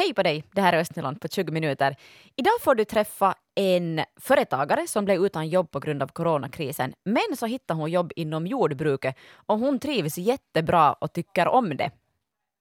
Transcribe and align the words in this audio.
Hej 0.00 0.14
på 0.14 0.22
dig, 0.22 0.44
det 0.52 0.60
här 0.60 0.72
är 0.72 0.78
Östnyland 0.78 1.20
på 1.20 1.28
20 1.28 1.52
minuter. 1.52 1.96
Idag 2.36 2.52
får 2.60 2.74
du 2.74 2.84
träffa 2.84 3.34
en 3.54 4.00
företagare 4.20 4.86
som 4.86 5.04
blev 5.04 5.24
utan 5.24 5.48
jobb 5.48 5.70
på 5.70 5.80
grund 5.80 6.02
av 6.02 6.06
coronakrisen. 6.06 6.92
Men 7.04 7.36
så 7.36 7.46
hittade 7.46 7.80
hon 7.80 7.90
jobb 7.90 8.12
inom 8.16 8.46
jordbruket 8.46 9.16
och 9.46 9.58
hon 9.58 9.78
trivs 9.78 10.18
jättebra 10.18 10.92
och 10.92 11.12
tycker 11.12 11.48
om 11.48 11.76
det. 11.76 11.90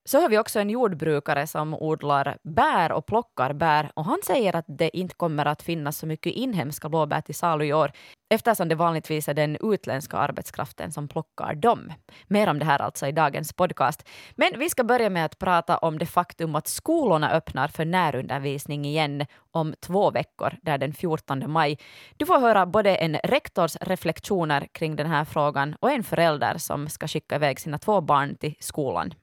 Så 0.10 0.22
har 0.22 0.30
vi 0.30 0.38
också 0.38 0.60
en 0.60 0.70
jordbrukare 0.70 1.48
som 1.48 1.74
odlar 1.74 2.38
bär 2.44 2.92
och 2.92 3.06
plockar 3.06 3.54
bär 3.54 3.91
och 3.94 4.05
han 4.05 4.20
säger 4.26 4.55
att 4.55 4.66
det 4.68 4.98
inte 4.98 5.16
kommer 5.16 5.46
att 5.46 5.62
finnas 5.62 5.98
så 5.98 6.08
mycket 6.08 6.34
inhemska 6.34 6.89
blåbär 6.89 7.21
till 7.21 7.36
salu 7.36 7.66
i 7.66 7.73
år 7.73 7.91
eftersom 8.30 8.70
det 8.70 8.76
vanligtvis 8.76 9.30
är 9.30 9.34
den 9.34 9.58
utländska 9.73 10.18
arbetskraften 10.18 10.91
som 10.91 11.08
plockar 11.08 11.55
dem. 11.55 11.94
Mer 12.27 12.50
om 12.50 12.59
det 12.59 12.66
här 12.66 12.82
alltså 12.82 13.08
i 13.08 13.12
dagens 13.12 13.54
podcast. 13.54 14.08
Men 14.36 14.59
vi 14.59 14.70
ska 14.70 14.84
börja 14.84 15.09
med 15.09 15.26
att 15.26 15.40
prata 15.40 15.77
om 15.77 16.00
det 16.00 16.05
faktum 16.05 16.55
att 16.55 16.68
skolorna 16.68 17.32
öppnar 17.32 17.68
för 17.68 17.86
närundervisning 17.86 18.86
igen 18.86 19.26
om 19.52 19.73
två 19.80 20.12
veckor, 20.12 20.57
där 20.62 20.77
den 20.77 20.94
14 20.94 21.52
maj. 21.52 21.77
Du 22.18 22.26
får 22.26 22.40
höra 22.40 22.66
både 22.66 22.96
en 22.96 23.18
rektors 23.23 23.76
reflektioner 23.82 24.68
kring 24.71 24.96
den 24.96 25.07
här 25.07 25.26
frågan 25.26 25.76
och 25.80 25.91
en 25.91 26.04
förälder 26.04 26.57
som 26.57 26.90
ska 26.90 27.07
skicka 27.07 27.35
iväg 27.35 27.60
sina 27.60 27.77
två 27.77 28.02
barn 28.02 28.35
till 28.35 28.55
skolan. 28.60 29.13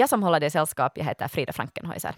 Jag 0.00 0.08
som 0.08 0.22
håller 0.22 0.40
dig 0.40 0.50
sällskap, 0.50 0.92
jag 0.94 1.04
heter 1.04 1.28
Frida 1.28 1.52
Frankenhäuser. 1.52 2.14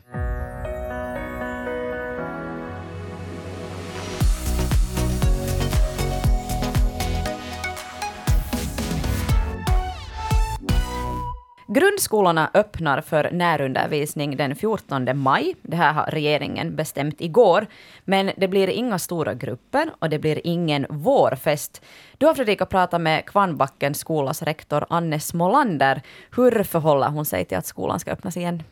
Grundskolorna 11.72 12.50
öppnar 12.54 13.00
för 13.00 13.30
närundervisning 13.30 14.36
den 14.36 14.56
14 14.56 15.18
maj. 15.18 15.54
Det 15.62 15.76
här 15.76 15.92
har 15.92 16.06
regeringen 16.06 16.76
bestämt 16.76 17.20
igår. 17.20 17.66
Men 18.04 18.30
det 18.36 18.48
blir 18.48 18.68
inga 18.68 18.98
stora 18.98 19.34
grupper 19.34 19.90
och 19.98 20.10
det 20.10 20.18
blir 20.18 20.40
ingen 20.44 20.86
vårfest. 20.88 21.82
Du 22.18 22.26
har 22.26 22.34
Fredrika 22.34 22.66
pratat 22.66 23.00
med 23.00 23.26
Kvarnbackens 23.26 23.98
skolas 23.98 24.42
rektor 24.42 24.86
Anne 24.88 25.20
Smolander. 25.20 26.02
Hur 26.36 26.62
förhåller 26.62 27.08
hon 27.08 27.24
sig 27.24 27.44
till 27.44 27.58
att 27.58 27.66
skolan 27.66 28.00
ska 28.00 28.10
öppnas 28.10 28.36
igen? 28.36 28.62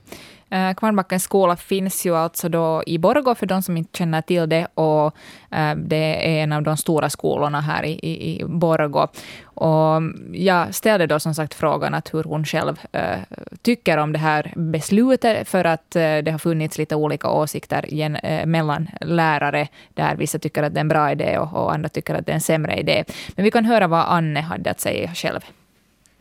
Eh, 0.50 0.74
Kvarnbackens 0.74 1.22
skola 1.22 1.56
finns 1.56 2.06
ju 2.06 2.16
alltså 2.16 2.48
då 2.48 2.82
i 2.86 2.98
Borgå, 2.98 3.34
för 3.34 3.46
de 3.46 3.62
som 3.62 3.76
inte 3.76 3.98
känner 3.98 4.22
till 4.22 4.48
det. 4.48 4.66
Och 4.74 5.16
eh, 5.50 5.74
det 5.76 6.36
är 6.38 6.42
en 6.42 6.52
av 6.52 6.62
de 6.62 6.76
stora 6.76 7.10
skolorna 7.10 7.60
här 7.60 7.84
i, 7.84 7.90
i, 7.90 8.40
i 8.40 8.44
Borgå. 8.44 9.08
Och 9.44 10.02
jag 10.32 10.74
ställde 10.74 11.06
då 11.06 11.20
som 11.20 11.34
sagt 11.34 11.54
frågan 11.54 11.94
att 11.94 12.14
hur 12.14 12.24
hon 12.24 12.44
själv 12.44 12.80
äh, 12.92 13.18
tycker 13.62 13.98
om 13.98 14.12
det 14.12 14.18
här 14.18 14.52
beslutet, 14.56 15.48
för 15.48 15.64
att 15.64 15.96
äh, 15.96 16.18
det 16.18 16.30
har 16.30 16.38
funnits 16.38 16.78
lite 16.78 16.96
olika 16.96 17.30
åsikter 17.30 17.84
gen, 17.88 18.16
äh, 18.16 18.46
mellan 18.46 18.88
lärare, 19.00 19.68
där 19.94 20.16
vissa 20.16 20.38
tycker 20.38 20.62
att 20.62 20.74
det 20.74 20.78
är 20.78 20.80
en 20.80 20.88
bra 20.88 21.12
idé 21.12 21.38
och, 21.38 21.64
och 21.64 21.74
andra 21.74 21.88
tycker 21.88 22.14
att 22.14 22.26
det 22.26 22.32
är 22.32 22.34
en 22.34 22.40
sämre 22.40 22.76
idé. 22.76 23.04
Men 23.36 23.44
vi 23.44 23.50
kan 23.50 23.64
höra 23.64 23.86
vad 23.86 24.04
Anne 24.08 24.40
hade 24.40 24.70
att 24.70 24.80
säga 24.80 25.14
själv. 25.14 25.40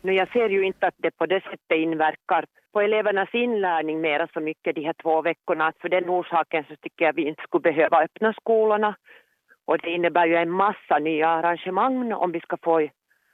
Jag 0.02 0.32
ser 0.32 0.50
ju 0.50 0.64
inte 0.64 0.88
att 0.88 0.96
det 0.98 1.18
på 1.18 1.26
det 1.26 1.44
sättet 1.44 1.78
inverkar 1.78 2.46
på 2.74 2.82
elevernas 2.82 3.30
inlärning 3.34 4.02
mera 4.02 4.28
så 4.34 4.40
mycket 4.40 4.76
de 4.76 4.82
här 4.82 4.94
två 4.94 5.22
veckorna. 5.22 5.74
För 5.82 5.90
den 5.90 6.10
orsaken 6.10 6.66
så 6.70 6.76
tycker 6.76 7.06
jag 7.06 7.14
vi 7.14 7.28
inte 7.28 7.44
skulle 7.44 7.62
behöva 7.62 8.04
öppna 8.04 8.34
skolorna. 8.34 8.96
Och 9.66 9.78
det 9.78 9.90
innebär 9.90 10.26
ju 10.26 10.36
en 10.36 10.52
massa 10.52 11.00
nya 11.00 11.30
arrangemang 11.30 12.14
om 12.14 12.32
vi 12.32 12.40
ska 12.40 12.58
få 12.64 12.88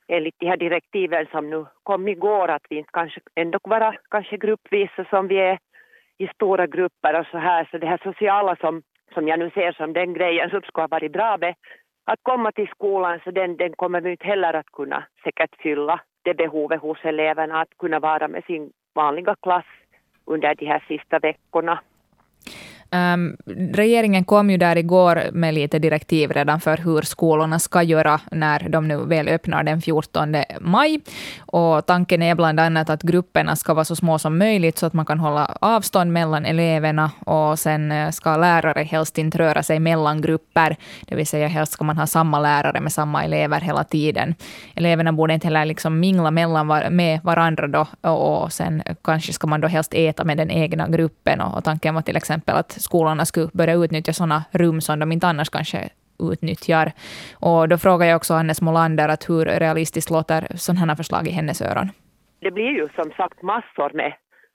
enligt 0.08 0.36
de 0.40 0.48
här 0.48 0.58
direktiven 0.58 1.28
som 1.32 1.50
nu 1.50 1.66
kom 1.84 2.08
igår 2.08 2.48
att 2.48 2.66
vi 2.70 2.78
inte 2.78 2.90
kanske 2.94 3.22
ändå 3.36 3.60
vara 3.64 3.96
kanske 4.10 4.38
gruppvisa 4.38 5.06
som 5.10 5.28
vi 5.28 5.38
är 5.40 5.60
i 6.18 6.28
stora 6.28 6.68
grupper 6.68 7.20
och 7.20 7.28
så 7.32 7.38
här. 7.38 7.68
Så 7.72 7.78
det 7.78 7.88
här 7.88 8.00
sociala 8.04 8.56
som, 8.56 8.82
som 9.14 9.28
jag 9.28 9.40
nu 9.40 9.50
ser 9.50 9.72
som 9.72 9.94
den 9.94 10.14
grejen 10.14 10.50
som 10.50 10.62
skulle 10.62 10.84
ha 10.84 10.88
varit 10.88 11.12
bra 11.12 11.38
med 11.38 11.56
att 12.06 12.20
komma 12.24 12.52
till 12.52 12.68
skolan 12.68 13.20
så 13.24 13.32
den, 13.32 13.58
den 13.58 13.74
kommer 13.74 14.02
vi 14.02 14.12
inte 14.12 14.28
heller 14.28 14.54
att 14.54 14.72
kunna 14.72 15.04
säkert 15.24 15.62
fylla 15.62 16.02
det 16.24 16.34
behovet 16.34 16.82
hos 16.82 16.98
eleverna 17.04 17.62
att 17.62 17.78
kunna 17.78 18.00
vara 18.00 18.28
med 18.28 18.44
sin 18.46 18.72
vanliga 18.94 19.36
klass 19.42 19.66
under 20.26 20.56
de 20.56 20.66
här 20.66 20.84
sista 20.88 21.20
veckorna. 21.20 21.80
Um, 22.94 23.38
regeringen 23.74 24.24
kom 24.24 24.50
ju 24.50 24.58
där 24.58 24.76
igår 24.76 25.24
med 25.32 25.54
lite 25.54 25.80
direktiv 25.80 26.32
redan 26.32 26.60
för 26.60 26.78
hur 26.78 27.02
skolorna 27.02 27.60
ska 27.60 27.84
göra 27.84 28.22
när 28.32 28.70
de 28.70 28.88
nu 28.88 28.98
väl 29.06 29.28
öppnar 29.28 29.64
den 29.64 29.82
14 29.82 30.36
maj. 30.62 31.00
Och 31.40 31.86
tanken 31.86 32.22
är 32.22 32.36
bland 32.36 32.60
annat 32.60 32.90
att 32.90 33.02
grupperna 33.02 33.56
ska 33.56 33.74
vara 33.74 33.86
så 33.86 33.96
små 33.96 34.20
som 34.20 34.38
möjligt 34.38 34.78
så 34.78 34.86
att 34.86 34.94
man 34.94 35.06
kan 35.06 35.20
hålla 35.20 35.58
avstånd 35.62 36.12
mellan 36.12 36.46
eleverna 36.46 37.12
och 37.26 37.60
sen 37.60 37.92
eh, 37.92 38.12
ska 38.12 38.38
lärare 38.38 38.84
helst 38.84 39.18
inte 39.18 39.38
röra 39.38 39.64
sig 39.64 39.80
mellan 39.80 40.22
grupper. 40.22 40.78
Det 41.08 41.16
vill 41.16 41.28
säga 41.28 41.48
helst 41.48 41.74
ska 41.74 41.84
man 41.84 41.98
ha 41.98 42.08
samma 42.08 42.40
lärare 42.40 42.82
med 42.82 42.92
samma 42.92 43.24
elever 43.24 43.62
hela 43.62 43.84
tiden. 43.84 44.36
Eleverna 44.76 45.14
borde 45.14 45.34
inte 45.34 45.48
heller 45.48 45.66
liksom 45.66 46.00
mingla 46.00 46.32
mellan 46.32 46.68
med 46.96 47.20
varandra 47.24 47.68
då 47.68 48.10
och 48.10 48.54
sen 48.54 48.84
kanske 49.04 49.34
ska 49.34 49.48
man 49.48 49.62
då 49.62 49.68
helst 49.68 49.94
äta 49.94 50.24
med 50.24 50.38
den 50.38 50.52
egna 50.52 50.88
gruppen 50.88 51.42
och 51.42 51.64
tanken 51.64 51.96
var 51.96 52.02
till 52.02 52.18
exempel 52.18 52.56
att 52.56 52.83
skolorna 52.84 53.26
skulle 53.26 53.50
börja 53.54 53.74
utnyttja 53.74 54.14
sådana 54.14 54.44
rum 54.52 54.82
som 54.82 55.00
de 55.00 55.12
inte 55.12 55.28
annars 55.28 55.50
kanske 55.50 55.90
utnyttjar. 56.32 56.92
Och 57.40 57.70
då 57.70 57.78
frågar 57.78 58.08
jag 58.08 58.16
också 58.16 58.34
Hannes 58.34 58.62
Molander 58.62 59.10
att 59.10 59.30
hur 59.30 59.46
realistiskt 59.46 60.10
låter 60.10 60.48
sådana 60.56 60.86
här 60.86 60.96
förslag 60.96 61.28
i 61.28 61.32
hennes 61.32 61.62
öron? 61.62 61.90
Det 62.40 62.52
blir 62.52 62.72
ju 62.80 62.90
som 62.96 63.12
sagt 63.12 63.42
massor 63.42 63.92
med, 63.94 64.14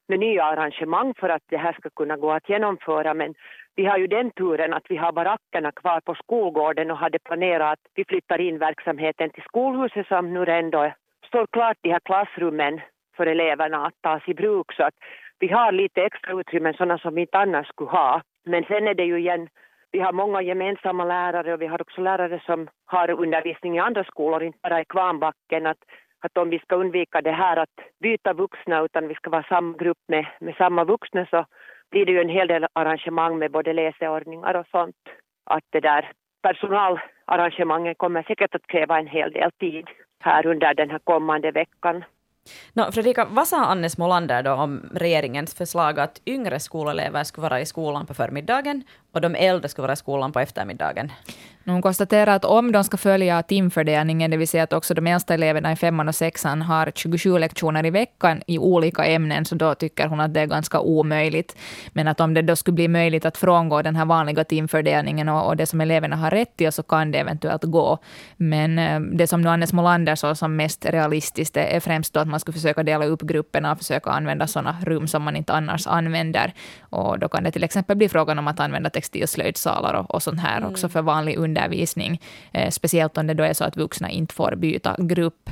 med 0.08 0.18
nya 0.18 0.44
arrangemang 0.44 1.14
för 1.20 1.28
att 1.28 1.42
det 1.50 1.56
här 1.56 1.72
ska 1.72 1.90
kunna 1.90 2.16
gå 2.16 2.32
att 2.32 2.48
genomföra, 2.48 3.14
men 3.14 3.34
vi 3.76 3.84
har 3.86 3.98
ju 3.98 4.06
den 4.06 4.30
turen 4.30 4.74
att 4.74 4.86
vi 4.88 4.96
har 4.96 5.12
barackerna 5.12 5.72
kvar 5.72 6.00
på 6.00 6.14
skolgården 6.14 6.90
och 6.90 6.98
hade 6.98 7.18
planerat 7.18 7.72
att 7.72 7.78
vi 7.94 8.04
flyttar 8.04 8.40
in 8.40 8.58
verksamheten 8.58 9.30
till 9.30 9.42
skolhuset 9.42 10.06
som 10.06 10.34
nu 10.34 10.44
ändå 10.44 10.92
står 11.26 11.46
klart 11.46 11.76
de 11.80 11.90
här 11.90 12.00
klassrummen 12.00 12.80
för 13.16 13.26
eleverna 13.26 13.86
att 13.86 13.94
tas 14.00 14.22
i 14.26 14.34
bruk. 14.34 14.72
Så 14.72 14.82
att 14.82 14.94
vi 15.38 15.48
har 15.48 15.72
lite 15.72 16.02
extra 16.02 16.40
utrymmen, 16.40 16.74
sådana 16.74 16.98
som 16.98 17.14
vi 17.14 17.20
inte 17.20 17.38
annars 17.38 17.68
skulle 17.68 17.90
ha. 17.90 18.22
Men 18.44 18.64
sen 18.64 18.88
är 18.88 18.94
det 18.94 19.04
ju 19.04 19.18
igen, 19.18 19.48
vi 19.92 20.00
har 20.00 20.12
många 20.12 20.42
gemensamma 20.42 21.04
lärare 21.04 21.54
och 21.54 21.62
vi 21.62 21.66
har 21.66 21.82
också 21.82 22.00
lärare 22.00 22.42
som 22.46 22.68
har 22.86 23.10
undervisning 23.10 23.76
i 23.76 23.80
andra 23.80 24.04
skolor, 24.04 24.42
inte 24.42 24.58
bara 24.62 24.80
i 24.80 24.84
Kvarnbacken. 24.84 25.66
Att, 25.66 25.78
att 26.20 26.38
om 26.38 26.50
vi 26.50 26.58
ska 26.58 26.76
undvika 26.76 27.20
det 27.20 27.30
här 27.32 27.56
att 27.56 27.76
byta 28.00 28.32
vuxna 28.32 28.80
utan 28.80 29.08
vi 29.08 29.14
ska 29.14 29.30
vara 29.30 29.42
samma 29.48 29.76
grupp 29.76 29.98
med, 30.08 30.26
med 30.40 30.54
samma 30.54 30.84
vuxna 30.84 31.26
så 31.30 31.44
blir 31.90 32.06
det 32.06 32.12
ju 32.12 32.20
en 32.20 32.28
hel 32.28 32.48
del 32.48 32.66
arrangemang 32.72 33.38
med 33.38 33.50
både 33.50 33.72
läseordningar 33.72 34.54
och 34.54 34.66
sånt. 34.70 34.96
Att 35.44 35.64
det 35.70 35.80
där 35.80 36.12
personalarrangemangen 36.42 37.94
kommer 37.94 38.22
säkert 38.22 38.54
att 38.54 38.66
kräva 38.66 38.98
en 38.98 39.06
hel 39.06 39.32
del 39.32 39.50
tid 39.52 39.88
här 40.20 40.46
under 40.46 40.74
den 40.74 40.90
här 40.90 41.00
kommande 41.04 41.50
veckan. 41.50 42.04
No, 42.72 42.92
Fredrika, 42.92 43.24
vad 43.24 43.48
sa 43.48 43.64
Anne 43.64 43.90
Smolander 43.90 44.42
då 44.42 44.52
om 44.52 44.90
regeringens 44.94 45.54
förslag 45.54 46.00
att 46.00 46.20
yngre 46.26 46.60
skolelever 46.60 47.24
skulle 47.24 47.42
vara 47.42 47.60
i 47.60 47.66
skolan 47.66 48.06
på 48.06 48.14
förmiddagen 48.14 48.82
och 49.18 49.22
de 49.22 49.34
äldre 49.34 49.68
skulle 49.68 49.82
vara 49.82 49.92
i 49.92 49.96
skolan 49.96 50.32
på 50.32 50.40
eftermiddagen? 50.40 51.12
Hon 51.66 51.82
konstaterar 51.82 52.36
att 52.36 52.44
om 52.44 52.72
de 52.72 52.84
ska 52.84 52.96
följa 52.96 53.42
timfördelningen, 53.42 54.30
det 54.30 54.36
vill 54.36 54.48
säga 54.48 54.62
att 54.62 54.72
också 54.72 54.94
de 54.94 55.06
äldsta 55.06 55.34
eleverna 55.34 55.72
i 55.72 55.76
femman 55.76 56.08
och 56.08 56.14
sexan 56.14 56.62
har 56.62 56.92
27 56.94 57.38
lektioner 57.38 57.86
i 57.86 57.90
veckan 57.90 58.42
i 58.46 58.58
olika 58.58 59.04
ämnen, 59.04 59.44
så 59.44 59.54
då 59.54 59.74
tycker 59.74 60.06
hon 60.06 60.20
att 60.20 60.34
det 60.34 60.40
är 60.40 60.46
ganska 60.46 60.80
omöjligt. 60.80 61.56
Men 61.88 62.08
att 62.08 62.20
om 62.20 62.34
det 62.34 62.42
då 62.42 62.56
skulle 62.56 62.74
bli 62.74 62.88
möjligt 62.88 63.24
att 63.24 63.36
frångå 63.36 63.82
den 63.82 63.96
här 63.96 64.04
vanliga 64.04 64.44
timfördelningen 64.44 65.28
och, 65.28 65.46
och 65.46 65.56
det 65.56 65.66
som 65.66 65.80
eleverna 65.80 66.16
har 66.16 66.30
rätt 66.30 66.56
till, 66.56 66.72
så 66.72 66.82
kan 66.82 67.12
det 67.12 67.18
eventuellt 67.18 67.64
gå. 67.64 67.98
Men 68.36 68.78
eh, 68.78 69.00
det 69.00 69.26
som 69.26 69.42
nu 69.42 69.48
Annes 69.48 69.72
Molander 69.72 70.14
såg 70.14 70.36
som 70.36 70.56
mest 70.56 70.86
realistiskt 70.86 71.56
är 71.56 71.80
främst 71.80 72.14
då 72.14 72.20
att 72.20 72.28
man 72.28 72.40
skulle 72.40 72.54
försöka 72.54 72.82
dela 72.82 73.04
upp 73.04 73.22
grupperna 73.22 73.72
och 73.72 73.78
försöka 73.78 74.10
använda 74.10 74.46
sådana 74.46 74.76
rum 74.82 75.08
som 75.08 75.22
man 75.22 75.36
inte 75.36 75.52
annars 75.52 75.86
använder. 75.86 76.52
Och 76.80 77.18
då 77.18 77.28
kan 77.28 77.44
det 77.44 77.50
till 77.50 77.64
exempel 77.64 77.96
bli 77.96 78.08
frågan 78.08 78.38
om 78.38 78.48
att 78.48 78.60
använda 78.60 78.90
textilslöjdsalar 79.08 79.94
och, 79.94 80.14
och 80.14 80.22
sånt 80.22 80.40
här 80.40 80.58
mm. 80.58 80.70
också 80.70 80.88
för 80.88 81.02
vanlig 81.02 81.36
undervisning 81.36 82.20
eh, 82.52 82.70
speciellt 82.70 83.18
om 83.18 83.26
det 83.26 83.34
då 83.34 83.44
är 83.44 83.52
så 83.52 83.64
att 83.64 83.76
vuxna 83.76 84.10
inte 84.10 84.34
får 84.34 84.54
byta 84.56 84.96
grupp. 84.98 85.50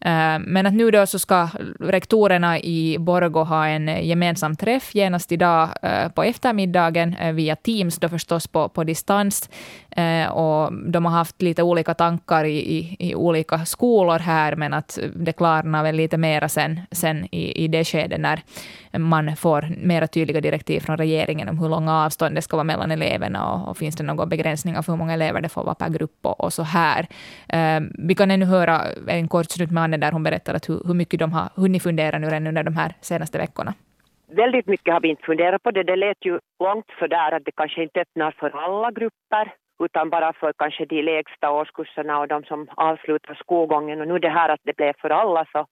Eh, 0.00 0.38
men 0.38 0.66
att 0.66 0.74
nu 0.74 0.90
då 0.90 1.06
så 1.06 1.18
ska 1.18 1.48
rektorerna 1.80 2.58
i 2.58 2.96
Borgå 2.98 3.44
ha 3.44 3.66
en 3.66 4.06
gemensam 4.06 4.56
träff 4.56 4.94
genast 4.94 5.32
idag 5.32 5.68
eh, 5.82 6.08
på 6.08 6.22
eftermiddagen 6.22 7.16
via 7.34 7.56
Teams, 7.56 7.98
då 7.98 8.08
förstås 8.08 8.46
på, 8.46 8.68
på 8.68 8.84
distans. 8.84 9.50
Eh, 9.96 10.30
och 10.30 10.72
de 10.72 11.04
har 11.04 11.12
haft 11.12 11.42
lite 11.42 11.62
olika 11.62 11.94
tankar 11.94 12.44
i, 12.44 12.58
i, 12.58 12.96
i 12.98 13.14
olika 13.14 13.58
skolor 13.58 14.18
här, 14.18 14.56
men 14.56 14.74
att 14.74 14.98
det 15.14 15.32
klarnar 15.32 15.82
väl 15.82 15.96
lite 15.96 16.18
mera 16.18 16.48
sen, 16.48 16.80
sen 16.90 17.24
i, 17.30 17.64
i 17.64 17.68
det 17.68 17.84
skedet 17.84 18.20
när 18.20 18.40
man 18.98 19.36
får 19.36 19.64
mera 19.82 20.06
tydliga 20.06 20.40
direktiv 20.40 20.80
från 20.80 20.96
regeringen 20.96 21.48
om 21.48 21.58
hur 21.58 21.68
långa 21.68 22.04
avstånd 22.04 22.34
det 22.34 22.42
ska 22.42 22.56
vara 22.56 22.64
mellan 22.64 22.90
eleverna 22.90 23.52
och, 23.52 23.68
och 23.68 23.76
finns 23.76 23.96
det 23.96 24.04
några 24.04 24.26
begränsningar 24.26 24.82
för 24.82 24.92
hur 24.92 24.98
många 24.98 25.12
elever 25.12 25.40
det 25.40 25.48
får 25.48 25.64
vara 25.64 25.74
per 25.74 25.88
grupp 25.88 26.18
och, 26.22 26.40
och 26.44 26.52
så 26.52 26.62
här. 26.62 27.06
Eh, 27.48 27.80
vi 28.08 28.14
kan 28.14 28.30
ännu 28.30 28.44
höra 28.44 28.80
en 29.06 29.28
kort 29.28 29.50
snutt 29.50 29.70
med 29.70 29.82
Anne 29.82 29.96
där 29.96 30.12
hon 30.12 30.22
berättar 30.22 30.54
att 30.54 30.68
hur, 30.68 30.82
hur 30.86 30.94
mycket 30.94 31.20
de 31.20 31.32
har 31.32 31.48
hunnit 31.56 31.82
fundera 31.82 32.18
nu 32.18 32.26
redan 32.26 32.46
under 32.46 32.62
de 32.62 32.76
här 32.76 32.94
senaste 33.00 33.38
veckorna. 33.38 33.74
väldigt 34.28 34.66
mycket 34.66 34.94
har 34.94 35.00
vi 35.00 35.08
inte 35.08 35.22
funderat 35.22 35.62
på 35.62 35.70
det. 35.70 35.82
Det 35.82 35.96
lät 35.96 36.24
ju 36.26 36.38
långt 36.60 36.90
för 36.98 37.08
där 37.08 37.32
att 37.32 37.44
det 37.44 37.52
kanske 37.56 37.82
inte 37.82 38.00
öppnar 38.00 38.34
för 38.40 38.50
alla 38.50 38.90
grupper 38.90 39.52
utan 39.84 40.10
bara 40.10 40.32
för 40.32 40.52
kanske 40.52 40.84
de 40.84 41.02
lägsta 41.02 41.50
årskurserna 41.50 42.18
och 42.20 42.28
de 42.28 42.44
som 42.44 42.68
avslutar 42.76 43.34
skolgången. 43.34 44.00
Och 44.00 44.08
nu 44.08 44.18
det 44.18 44.28
här 44.28 44.48
att 44.48 44.60
det 44.62 44.76
blev 44.76 44.92
för 45.00 45.10
alla 45.10 45.44
så, 45.52 45.66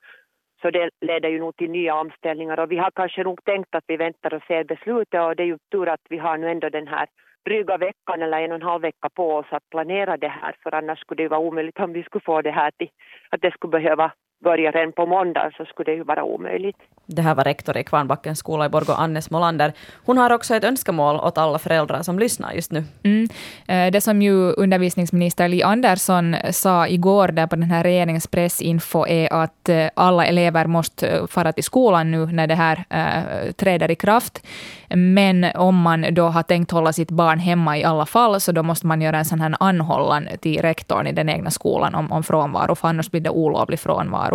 så 0.62 0.70
det 0.70 0.90
leder 1.00 1.28
ju 1.28 1.38
nog 1.38 1.56
till 1.56 1.70
nya 1.70 1.94
omställningar. 1.94 2.60
Och 2.60 2.70
vi 2.70 2.78
har 2.78 2.90
kanske 2.90 3.25
nog 3.25 3.44
tänkt 3.44 3.75
att 3.75 3.84
vi 3.87 3.96
väntar 3.96 4.34
och 4.34 4.43
ser 4.49 4.64
beslutet. 4.64 5.20
Och 5.22 5.37
det 5.37 5.43
är 5.43 5.46
ju 5.46 5.58
tur 5.72 5.88
att 5.88 6.06
vi 6.08 6.19
har 6.19 6.38
nu 6.38 6.50
ändå 6.50 6.69
den 6.69 6.88
här 6.88 7.06
dryga 7.44 7.76
veckan 7.76 8.22
eller 8.22 8.40
en 8.40 8.52
och 8.52 8.56
en 8.56 8.62
halv 8.62 8.82
vecka 8.82 9.08
på 9.14 9.34
oss 9.34 9.46
att 9.50 9.70
planera 9.70 10.16
det 10.16 10.28
här. 10.28 10.56
För 10.62 10.75
annars 10.75 10.99
skulle 10.99 11.22
det 11.22 11.28
vara 11.28 11.40
omöjligt 11.40 11.81
om 11.81 11.93
vi 11.93 12.02
skulle 12.02 12.25
få 12.25 12.43
det 12.43 12.50
här 12.50 12.70
till 12.70 12.90
att 13.31 13.40
det 13.40 13.50
skulle 13.50 13.70
behöva 13.70 14.12
börja 14.44 14.70
redan 14.70 14.93
på 14.93 15.06
måndag 15.06 15.50
så 15.56 15.64
skulle 15.64 15.93
det 15.93 15.96
ju 15.96 16.05
vara 16.05 16.25
omöjligt. 16.25 16.76
Det 17.06 17.23
här 17.23 17.35
var 17.35 17.44
rektor 17.44 17.76
i 17.76 17.85
Kvarnbackens 17.85 18.38
skola 18.38 18.67
i 18.67 18.69
Borgå, 18.69 18.93
Anne 18.93 19.23
Smolander. 19.23 19.73
Hon 20.06 20.19
har 20.19 20.32
också 20.32 20.55
ett 20.55 20.64
önskemål 20.64 21.17
åt 21.17 21.38
alla 21.38 21.58
föräldrar 21.58 22.02
som 22.02 22.19
lyssnar 22.19 22.52
just 22.52 22.73
nu. 22.73 22.85
Mm. 23.02 23.29
Eh, 23.69 23.93
det 23.93 24.00
som 24.00 24.23
ju 24.23 24.52
undervisningsminister 24.52 25.49
Li 25.49 25.62
Andersson 25.62 26.37
sa 26.50 26.88
igår 26.88 27.29
där 27.29 27.46
på 27.46 27.56
den 27.56 27.70
här 27.70 27.82
regeringspressinfo 27.82 29.06
är 29.06 29.32
att 29.32 29.69
eh, 29.69 29.87
alla 29.94 30.26
elever 30.26 30.67
måste 30.67 31.08
eh, 31.08 31.26
fara 31.26 31.52
till 31.52 31.64
skolan 31.64 32.11
nu 32.11 32.26
när 32.26 32.46
det 32.46 32.55
här 32.55 32.84
äh, 32.91 33.52
träder 33.52 33.91
i 33.91 33.94
kraft. 33.94 34.46
Men 34.88 35.46
om 35.55 35.81
man 35.81 36.14
då 36.14 36.25
har 36.25 36.43
tänkt 36.43 36.70
hålla 36.70 36.93
sitt 36.93 37.11
barn 37.11 37.38
hemma 37.38 37.79
i 37.79 37.84
alla 37.84 38.06
fall, 38.06 38.41
så 38.41 38.52
då 38.52 38.62
måste 38.62 38.87
man 38.87 39.02
göra 39.02 39.19
en 39.19 39.25
sån 39.25 39.41
här 39.41 39.55
anhållan 39.61 40.29
till 40.41 40.62
rektorn 40.62 41.06
i 41.06 41.12
den 41.12 41.29
egna 41.29 41.50
skolan 41.50 41.94
om, 41.94 42.12
om 42.12 42.23
frånvaro, 42.23 42.75
för 42.75 42.88
annars 42.88 43.11
blir 43.11 43.20
det 43.20 43.31
olovlig 43.31 43.81
frånvaro. 43.81 44.27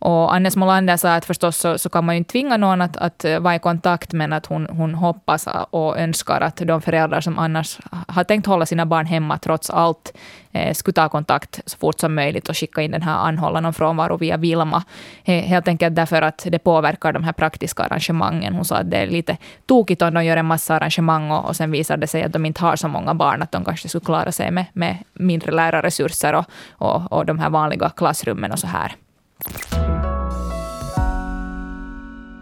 Och 0.00 0.34
Annes 0.34 0.56
Molander 0.56 0.96
sa 0.96 1.14
att 1.14 1.24
förstås 1.24 1.56
så, 1.56 1.78
så 1.78 1.88
kan 1.88 2.04
man 2.04 2.14
ju 2.14 2.18
inte 2.18 2.32
tvinga 2.32 2.56
någon 2.56 2.80
att, 2.80 2.96
att 2.96 3.24
vara 3.40 3.54
i 3.54 3.58
kontakt, 3.58 4.12
men 4.12 4.32
att 4.32 4.46
hon, 4.46 4.66
hon 4.70 4.94
hoppas 4.94 5.48
och 5.70 5.98
önskar 5.98 6.40
att 6.40 6.56
de 6.56 6.82
föräldrar 6.82 7.20
som 7.20 7.38
annars 7.38 7.78
har 8.08 8.24
tänkt 8.24 8.46
hålla 8.46 8.66
sina 8.66 8.86
barn 8.86 9.06
hemma 9.06 9.38
trots 9.38 9.70
allt, 9.70 10.12
eh, 10.52 10.74
skulle 10.74 10.92
ta 10.92 11.08
kontakt 11.08 11.60
så 11.66 11.78
fort 11.78 12.00
som 12.00 12.14
möjligt 12.14 12.48
och 12.48 12.56
skicka 12.56 12.82
in 12.82 12.90
den 12.90 13.02
här 13.02 13.16
anhållan 13.16 13.64
om 13.64 13.74
frånvaro 13.74 14.16
via 14.16 14.36
Vilma. 14.36 14.82
Eh, 15.24 15.44
helt 15.44 15.68
enkelt 15.68 15.96
därför 15.96 16.22
att 16.22 16.46
det 16.50 16.58
påverkar 16.58 17.12
de 17.12 17.24
här 17.24 17.32
praktiska 17.32 17.82
arrangemangen. 17.82 18.54
Hon 18.54 18.64
sa 18.64 18.76
att 18.76 18.90
det 18.90 18.96
är 18.96 19.06
lite 19.06 19.36
tokigt 19.66 20.02
om 20.02 20.14
de 20.14 20.24
gör 20.24 20.36
en 20.36 20.46
massa 20.46 20.74
arrangemang 20.74 21.30
och, 21.30 21.48
och 21.48 21.56
sen 21.56 21.70
visar 21.70 21.96
det 21.96 22.06
sig 22.06 22.22
att 22.22 22.32
de 22.32 22.46
inte 22.46 22.62
har 22.62 22.76
så 22.76 22.88
många 22.88 23.14
barn, 23.14 23.42
att 23.42 23.52
de 23.52 23.64
kanske 23.64 23.88
skulle 23.88 24.04
klara 24.04 24.32
sig 24.32 24.50
med, 24.50 24.64
med 24.72 24.96
mindre 25.12 25.52
lärarresurser 25.52 26.34
och, 26.34 26.44
och, 26.70 27.12
och 27.12 27.26
de 27.26 27.38
här 27.38 27.50
vanliga 27.50 27.90
klassrummen 27.90 28.52
och 28.52 28.58
så 28.58 28.66
här. 28.66 28.96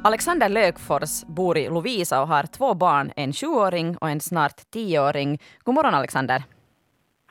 Alexander 0.06 0.48
Lökfors 0.48 1.24
bor 1.36 1.56
i 1.56 1.68
Lovisa 1.68 2.22
och 2.22 2.28
har 2.28 2.42
två 2.42 2.74
barn, 2.74 3.10
en 3.16 3.32
sjuåring 3.32 3.96
och 4.00 4.08
en 4.08 4.20
snart 4.20 4.58
tioåring. 4.72 5.38
God 5.64 5.74
morgon 5.74 5.94
Alexander. 5.94 6.38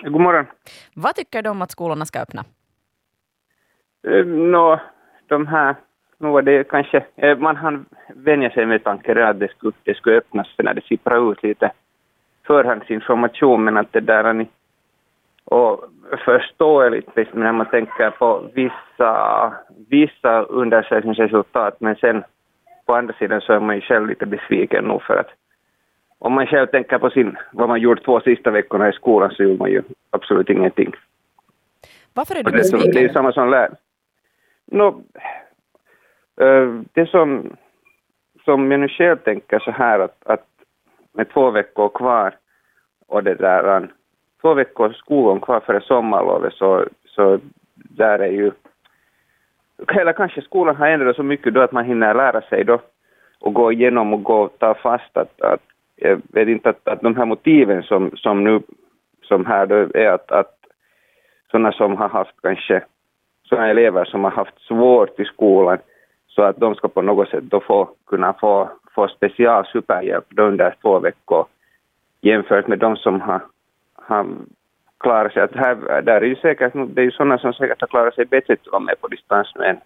God 0.03 0.21
morgon. 0.21 0.45
Vad 0.95 1.15
tycker 1.15 1.41
du 1.41 1.49
om 1.49 1.61
att 1.61 1.71
skolorna 1.71 2.05
ska 2.05 2.19
öppna? 2.19 2.43
Uh, 4.07 4.25
Nå, 4.25 4.79
de 5.27 5.47
här, 5.47 5.75
nu 6.17 6.41
det 6.41 6.63
kanske, 6.63 7.05
uh, 7.23 7.37
man 7.37 7.55
hann 7.55 7.85
vänja 8.15 8.49
sig 8.49 8.65
med 8.65 8.83
tanken 8.83 9.23
att 9.23 9.39
det 9.39 9.51
skulle, 9.51 9.73
det 9.83 9.97
skulle 9.97 10.17
öppnas 10.17 10.47
för 10.55 10.63
när 10.63 10.73
det 10.73 10.85
sipprar 10.85 11.31
ut 11.31 11.43
lite 11.43 11.71
förhandsinformation, 12.47 13.63
men 13.63 13.77
att 13.77 13.93
det 13.93 13.99
där 13.99 14.47
och 15.45 15.85
förståeligt 16.25 17.15
när 17.33 17.51
man 17.51 17.69
tänker 17.69 18.09
på 18.09 18.49
vissa, 18.53 19.53
vissa 19.89 20.41
undersökningsresultat, 20.41 21.75
men 21.79 21.95
sen 21.95 22.23
på 22.85 22.95
andra 22.95 23.13
sidan 23.13 23.41
så 23.41 23.53
är 23.53 23.59
man 23.59 23.75
ju 23.75 23.81
själv 23.81 24.07
lite 24.07 24.25
besviken 24.25 24.83
nog 24.83 25.01
för 25.01 25.17
att 25.17 25.29
om 26.19 26.33
man 26.33 26.47
själv 26.47 26.67
tänker 26.67 26.97
på 26.97 27.09
sin, 27.09 27.37
vad 27.51 27.69
man 27.69 27.81
gjort 27.81 28.05
två 28.05 28.19
sista 28.19 28.51
veckorna 28.51 28.89
i 28.89 28.93
skolan 28.93 29.31
så 29.31 29.43
gjorde 29.43 29.59
man 29.59 29.71
ju 29.71 29.81
absolut 30.09 30.49
ingenting. 30.49 30.93
Varför 32.13 32.35
är 32.35 32.43
du 32.43 32.51
besviken? 32.51 32.91
Det 32.93 33.03
är 33.03 33.13
samma 33.13 33.31
som 33.31 33.49
lär. 33.49 33.69
No, 34.65 35.03
det 36.93 37.09
som, 37.09 37.55
som 38.45 38.71
jag 38.71 38.79
nu 38.79 38.87
själv 38.87 39.17
tänker 39.17 39.59
så 39.59 39.71
här 39.71 39.99
att, 39.99 40.17
att 40.25 40.45
med 41.13 41.29
två 41.29 41.51
veckor 41.51 41.89
kvar 41.89 42.35
och 43.07 43.23
det 43.23 43.35
där, 43.35 43.89
två 44.41 44.53
veckor 44.53 44.93
skolgång 44.93 45.39
kvar 45.39 45.59
före 45.59 45.81
sommarlovet 45.81 46.53
så, 46.53 46.85
så 47.05 47.39
där 47.73 48.19
är 48.19 48.31
ju 48.31 48.51
eller 49.87 50.13
kanske 50.13 50.41
skolan 50.41 50.75
har 50.75 50.87
ändrat 50.87 51.15
så 51.15 51.23
mycket 51.23 51.53
då 51.53 51.61
att 51.61 51.71
man 51.71 51.85
hinner 51.85 52.13
lära 52.13 52.41
sig 52.41 52.63
då 52.63 52.79
och 53.39 53.53
gå 53.53 53.71
igenom 53.71 54.13
och 54.13 54.23
gå 54.23 54.41
och 54.41 54.59
ta 54.59 54.73
fast 54.73 55.17
att, 55.17 55.41
att 55.41 55.61
jag 55.95 56.21
vet 56.33 56.47
inte 56.47 56.69
att, 56.69 56.87
att 56.87 57.01
de 57.01 57.15
här 57.15 57.25
motiven 57.25 57.83
som, 57.83 58.11
som 58.15 58.43
nu 58.43 58.61
som 59.21 59.45
här 59.45 59.65
då 59.65 59.75
är 59.75 60.09
att, 60.09 60.31
att 60.31 60.55
sådana 61.51 61.71
som 61.71 61.97
har 61.97 62.09
haft 62.09 62.41
kanske 62.41 62.83
sådana 63.43 63.69
elever 63.69 64.05
som 64.05 64.23
har 64.23 64.31
haft 64.31 64.59
svårt 64.59 65.19
i 65.19 65.25
skolan 65.25 65.77
så 66.27 66.41
att 66.41 66.57
de 66.57 66.75
ska 66.75 66.87
på 66.87 67.01
något 67.01 67.29
sätt 67.29 67.43
då 67.43 67.59
få 67.59 67.89
kunna 68.07 68.33
få, 68.33 68.69
få 68.95 69.07
special 69.07 69.65
superhjälp 69.65 70.25
under 70.37 70.75
två 70.81 70.99
veckor 70.99 71.45
jämfört 72.21 72.67
med 72.67 72.79
de 72.79 72.97
som 72.97 73.21
har, 73.21 73.41
har 73.95 74.25
klarar 75.05 75.29
sig. 75.29 75.41
Att 75.41 75.55
här, 75.55 76.01
där 76.01 76.21
är 76.21 76.25
ju 76.25 76.35
säkert, 76.35 76.73
det 76.73 77.01
är 77.01 77.05
ju 77.05 77.11
sådana 77.11 77.37
som 77.37 77.53
säkert 77.53 77.81
har 77.81 77.87
klarat 77.87 78.15
sig 78.15 78.25
bättre 78.25 78.55
till 78.55 78.71
och 78.71 78.81
med 78.81 79.01
på 79.01 79.07
distans 79.07 79.47
än, 79.55 79.77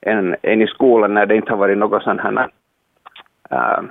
än, 0.00 0.36
än 0.42 0.62
i 0.62 0.66
skolan 0.66 1.14
när 1.14 1.26
det 1.26 1.36
inte 1.36 1.52
har 1.52 1.58
varit 1.58 1.78
något 1.78 2.02
sådana 2.02 2.22
här, 2.22 2.50
äh, 3.50 3.82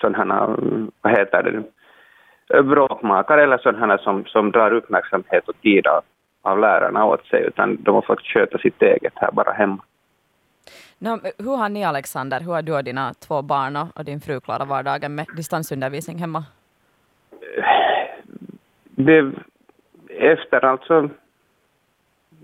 sådana, 0.00 0.56
vad 1.02 1.18
heter 1.18 1.42
det, 1.42 2.62
bråkmakare 2.62 3.42
eller 3.42 3.58
sådana 3.58 3.98
som, 3.98 4.24
som 4.24 4.50
drar 4.50 4.72
uppmärksamhet 4.72 5.48
och 5.48 5.60
tid 5.62 5.86
av, 5.86 6.02
av 6.42 6.58
lärarna 6.58 7.04
åt 7.04 7.26
sig, 7.26 7.42
utan 7.46 7.76
de 7.82 7.94
har 7.94 8.02
fått 8.02 8.22
sköta 8.22 8.58
sitt 8.58 8.82
eget 8.82 9.12
här 9.16 9.32
bara 9.32 9.52
hemma. 9.52 9.82
No, 10.98 11.18
hur 11.38 11.56
har 11.56 11.68
ni 11.68 11.84
Alexander, 11.84 12.40
hur 12.40 12.52
har 12.52 12.62
du 12.62 12.76
och 12.76 12.84
dina 12.84 13.14
två 13.14 13.42
barn 13.42 13.76
och 13.94 14.04
din 14.04 14.20
fru 14.20 14.40
klarat 14.40 14.68
vardagen 14.68 15.14
med 15.14 15.26
distansundervisning 15.36 16.18
hemma? 16.18 16.44
Det, 18.84 19.32
efter 20.18 20.64
alltså, 20.64 21.08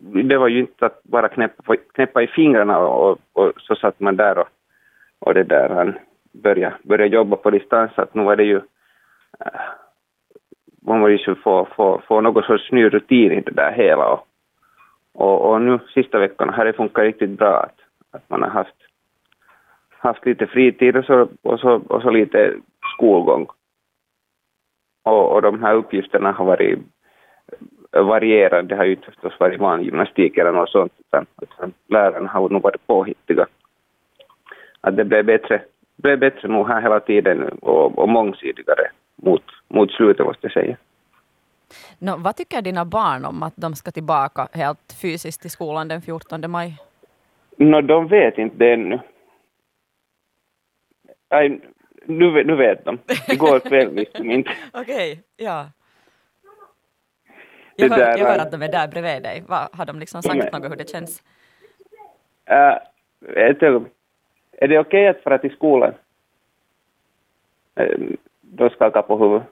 det 0.00 0.37
var 0.37 0.49
ju 0.49 0.59
inte 0.61 0.87
att 0.87 1.03
bara 1.03 1.29
knäppa, 1.29 1.76
knäppa 1.76 2.23
i 2.23 2.26
fingrarna 2.26 2.79
och, 2.79 3.11
och, 3.11 3.19
och, 3.32 3.53
så 3.61 3.75
satt 3.75 4.00
man 4.00 4.17
där 4.17 4.38
och, 4.38 4.49
och 5.19 5.35
det 5.35 5.43
där, 5.43 5.69
han 5.69 5.94
började, 6.32 6.76
började 6.82 7.17
jobba 7.17 7.37
på 7.37 7.50
distans, 7.50 7.91
att 7.94 8.15
nu 8.15 8.23
var 8.23 8.37
det 8.37 8.44
ju 8.44 8.56
äh, 9.41 9.61
man 10.87 11.01
var 11.01 11.08
ju 11.08 11.34
få, 11.34 11.69
få, 11.77 12.03
få 12.08 12.20
någon 12.20 12.43
sorts 12.43 12.72
ny 12.72 12.89
rutin 12.89 13.32
i 13.32 13.41
det 13.41 13.51
där 13.51 13.72
hela 13.72 14.06
och, 14.06 14.27
och, 15.13 15.51
och 15.51 15.63
nu 15.63 15.79
sista 15.94 16.19
veckorna 16.19 16.53
har 16.53 16.65
det 16.65 16.72
funkat 16.72 17.05
riktigt 17.05 17.31
bra 17.31 17.63
att, 17.63 17.81
att 18.10 18.31
man 18.31 18.43
har 18.43 18.51
haft, 18.51 18.77
haft 19.89 20.27
lite 20.27 20.46
fritid 20.46 20.96
och 20.96 21.05
så, 21.05 21.29
och 21.43 21.60
så, 21.60 21.70
och 21.89 22.03
så 22.03 22.10
lite 22.10 22.55
skolgång. 22.96 23.46
Och, 25.03 25.32
och 25.32 25.43
de 25.43 25.63
här 25.63 25.75
uppgifterna 25.75 26.32
har 26.32 26.44
varit 26.44 26.79
varierad. 28.03 28.69
Det 28.69 28.77
har 28.77 28.84
ju 28.84 28.93
inte 28.93 29.06
förstås 29.06 29.41
varit 29.41 29.60
vanlig 29.60 29.84
gymnastik 29.86 30.39
eller 30.39 30.53
något 30.53 30.70
sånt, 30.70 30.93
utan, 30.98 31.27
utan 31.43 31.72
lärarna 31.89 32.29
har 32.29 32.48
nog 32.48 32.63
varit 32.63 32.86
påhittiga. 32.86 33.46
Att 34.81 34.96
det 34.96 35.05
blev 35.05 35.24
bättre, 35.24 35.63
blev 35.96 36.19
bättre 36.19 36.48
nog 36.48 36.69
här 36.69 36.82
hela 36.82 37.01
tiden 37.01 37.48
och, 37.48 37.98
och 37.98 38.08
mångsidigare 38.08 38.91
mot, 39.17 39.43
mot 39.69 39.91
slutet, 39.91 40.27
måste 40.27 40.46
jag 40.46 40.53
säga. 40.53 40.77
No, 41.98 42.17
vad 42.19 42.36
tycker 42.36 42.63
dina 42.63 42.84
barn 42.84 43.24
om 43.24 43.43
att 43.43 43.56
de 43.56 43.74
ska 43.74 43.91
tillbaka 43.91 44.48
helt 44.53 44.96
fysiskt 45.03 45.41
till 45.41 45.51
skolan 45.51 45.89
den 45.89 46.03
14 46.03 46.51
maj? 46.51 46.77
No, 47.56 47.81
de 47.81 48.08
vet 48.08 48.39
inte 48.39 48.56
det 48.56 48.72
ännu. 48.72 49.01
Nej, 51.31 51.60
nu, 52.05 52.44
nu 52.44 52.56
vet 52.56 52.84
de. 52.84 52.98
Igår 53.29 53.60
kväll 53.60 53.89
visste 53.89 54.19
de 54.19 54.31
inte. 54.31 54.51
Okej, 54.72 55.13
okay, 55.13 55.46
ja. 55.46 55.67
Jag 57.76 57.90
hör, 57.90 58.19
jag 58.19 58.26
hör 58.26 58.38
att 58.38 58.52
de 58.52 58.62
är 58.62 58.69
där 58.69 58.88
bredvid 58.88 59.22
dig. 59.22 59.44
Vad, 59.46 59.69
har 59.72 59.86
de 59.86 59.98
liksom 59.98 60.22
sagt 60.22 60.52
något 60.52 60.70
hur 60.70 60.76
det 60.76 60.90
känns? 60.90 61.22
Uh, 62.50 62.76
ett 63.36 63.62
Är 63.62 64.69
det 64.69 64.78
okej 64.78 64.78
okay 64.78 65.06
att 65.06 65.22
fara 65.22 65.38
till 65.38 65.54
skolan? 65.54 65.94
Uh, 67.81 68.10
de 68.40 68.70
skakar 68.70 69.02
på 69.02 69.19
huvudet. 69.19 69.48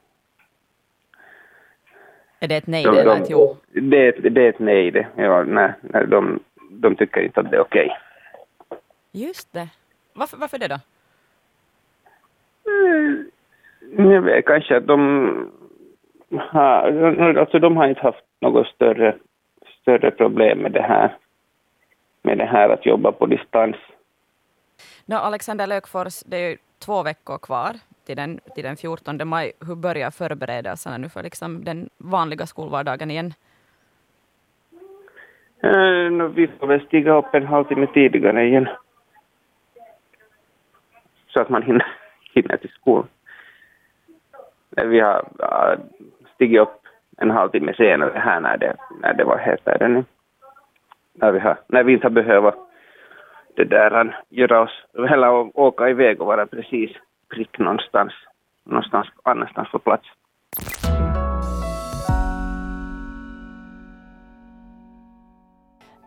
Är 2.40 2.48
det 2.48 2.56
ett 2.56 2.66
nej 2.66 2.84
de, 2.84 2.98
eller 2.98 3.16
ett 3.16 3.30
jo? 3.30 3.56
Det, 3.70 4.10
det 4.10 4.44
är 4.44 4.48
ett 4.48 4.58
nej 4.58 4.90
det. 4.90 5.06
Ja, 5.16 5.42
nej, 5.42 5.72
nej, 5.80 6.06
de, 6.06 6.40
de 6.70 6.96
tycker 6.96 7.20
inte 7.20 7.40
att 7.40 7.50
det 7.50 7.56
är 7.56 7.60
okej. 7.60 7.86
Okay. 7.86 8.78
Just 9.12 9.52
det. 9.52 9.68
Varför, 10.14 10.36
varför 10.36 10.58
det 10.58 10.68
då? 10.68 10.78
Mm, 12.66 14.10
jag 14.10 14.22
vet, 14.22 14.46
kanske 14.46 14.76
att 14.76 14.86
de 14.86 15.52
har, 16.38 17.34
alltså 17.34 17.58
de 17.58 17.76
har 17.76 17.88
inte 17.88 18.00
haft 18.00 18.24
något 18.40 18.66
större, 18.66 19.16
större 19.80 20.10
problem 20.10 20.58
med 20.58 20.72
det 20.72 20.82
här, 20.82 21.16
med 22.22 22.38
det 22.38 22.44
här 22.44 22.68
att 22.68 22.86
jobba 22.86 23.12
på 23.12 23.26
distans. 23.26 23.76
No, 25.06 25.14
Alexander 25.14 25.66
Lökfors, 25.66 26.22
det 26.26 26.36
är 26.36 26.50
ju 26.50 26.56
två 26.78 27.02
veckor 27.02 27.38
kvar 27.38 27.72
till 28.06 28.16
den, 28.16 28.40
till 28.54 28.64
den 28.64 28.76
14 28.76 29.28
maj. 29.28 29.52
Hur 29.66 29.74
börjar 29.74 30.10
förberedelserna 30.10 30.98
nu 30.98 31.08
för 31.08 31.22
liksom 31.22 31.64
den 31.64 31.88
vanliga 31.98 32.46
skolvardagen 32.46 33.10
igen? 33.10 33.32
Uh, 35.64 36.26
vi 36.26 36.48
får 36.60 36.66
väl 36.66 36.86
stiga 36.86 37.12
upp 37.12 37.34
en 37.34 37.46
halvtimme 37.46 37.86
tidigare 37.86 38.46
igen. 38.46 38.68
Så 41.28 41.40
att 41.40 41.48
man 41.48 41.62
hinner, 41.62 41.86
hinner 42.34 42.56
till 42.56 42.70
skolan. 42.70 43.08
Vi 44.76 45.00
har 45.00 45.24
stigit 46.42 46.60
upp 46.60 46.80
en 47.18 47.30
halvtimme 47.30 47.74
senare 47.74 48.18
här 48.18 48.40
när 48.40 48.56
det, 48.56 48.76
när 49.02 49.14
det 49.14 49.24
var 49.24 49.38
hetare 49.38 49.88
nu. 49.88 50.04
När 51.14 51.32
vi, 51.32 51.38
har, 51.38 51.56
när 51.68 51.84
vi 51.84 51.92
inte 51.92 52.06
har 52.06 52.10
behövt 52.10 52.54
det 53.56 53.64
där, 53.64 54.20
göra 54.28 54.60
oss, 54.60 54.84
eller 54.94 55.58
åka 55.58 55.88
iväg 55.88 56.20
och 56.20 56.26
vara 56.26 56.46
precis 56.46 56.90
prick 57.34 57.58
någonstans, 57.58 58.12
någonstans 58.64 59.08
annanstans 59.22 59.70
på 59.70 59.78
plats. 59.78 60.08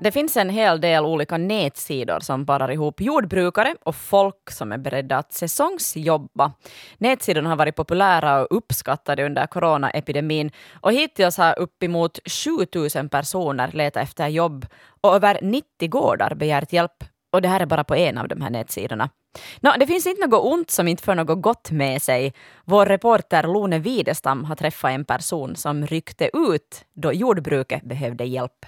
Det 0.06 0.12
finns 0.12 0.38
en 0.38 0.50
hel 0.50 0.82
del 0.82 1.06
olika 1.06 1.38
nätsidor 1.38 2.20
som 2.20 2.46
parar 2.46 2.72
ihop 2.72 3.02
jordbrukare 3.02 3.76
och 3.84 3.96
folk 3.96 4.52
som 4.52 4.72
är 4.72 4.78
beredda 4.78 5.18
att 5.18 5.34
säsongsjobba. 5.34 6.52
Nätsidorna 6.98 7.50
har 7.50 7.56
varit 7.56 7.76
populära 7.76 8.42
och 8.42 8.58
uppskattade 8.58 9.26
under 9.26 9.48
coronaepidemin 9.48 10.52
och 10.82 10.94
hittills 10.94 11.38
har 11.38 11.60
uppemot 11.60 12.20
7000 12.30 13.10
personer 13.10 13.72
letat 13.72 14.04
efter 14.04 14.28
jobb 14.28 14.66
och 15.02 15.16
över 15.16 15.40
90 15.42 15.90
gårdar 15.90 16.36
begärt 16.36 16.74
hjälp. 16.74 17.04
Och 17.32 17.42
det 17.42 17.48
här 17.48 17.60
är 17.60 17.66
bara 17.66 17.84
på 17.84 17.96
en 17.96 18.18
av 18.18 18.28
de 18.28 18.42
här 18.42 18.50
nätsidorna. 18.50 19.10
No, 19.60 19.70
det 19.80 19.88
finns 19.88 20.08
inte 20.08 20.28
något 20.28 20.46
ont 20.46 20.72
som 20.72 20.88
inte 20.88 21.04
för 21.04 21.16
något 21.16 21.42
gott 21.42 21.72
med 21.72 22.02
sig. 22.02 22.34
Vår 22.66 22.86
reporter 22.86 23.44
Lone 23.44 23.80
Widestam 23.80 24.44
har 24.44 24.56
träffat 24.56 24.92
en 24.92 25.06
person 25.06 25.56
som 25.56 25.88
ryckte 25.88 26.30
ut 26.34 26.86
då 26.94 27.14
jordbruket 27.14 27.84
behövde 27.84 28.24
hjälp. 28.24 28.66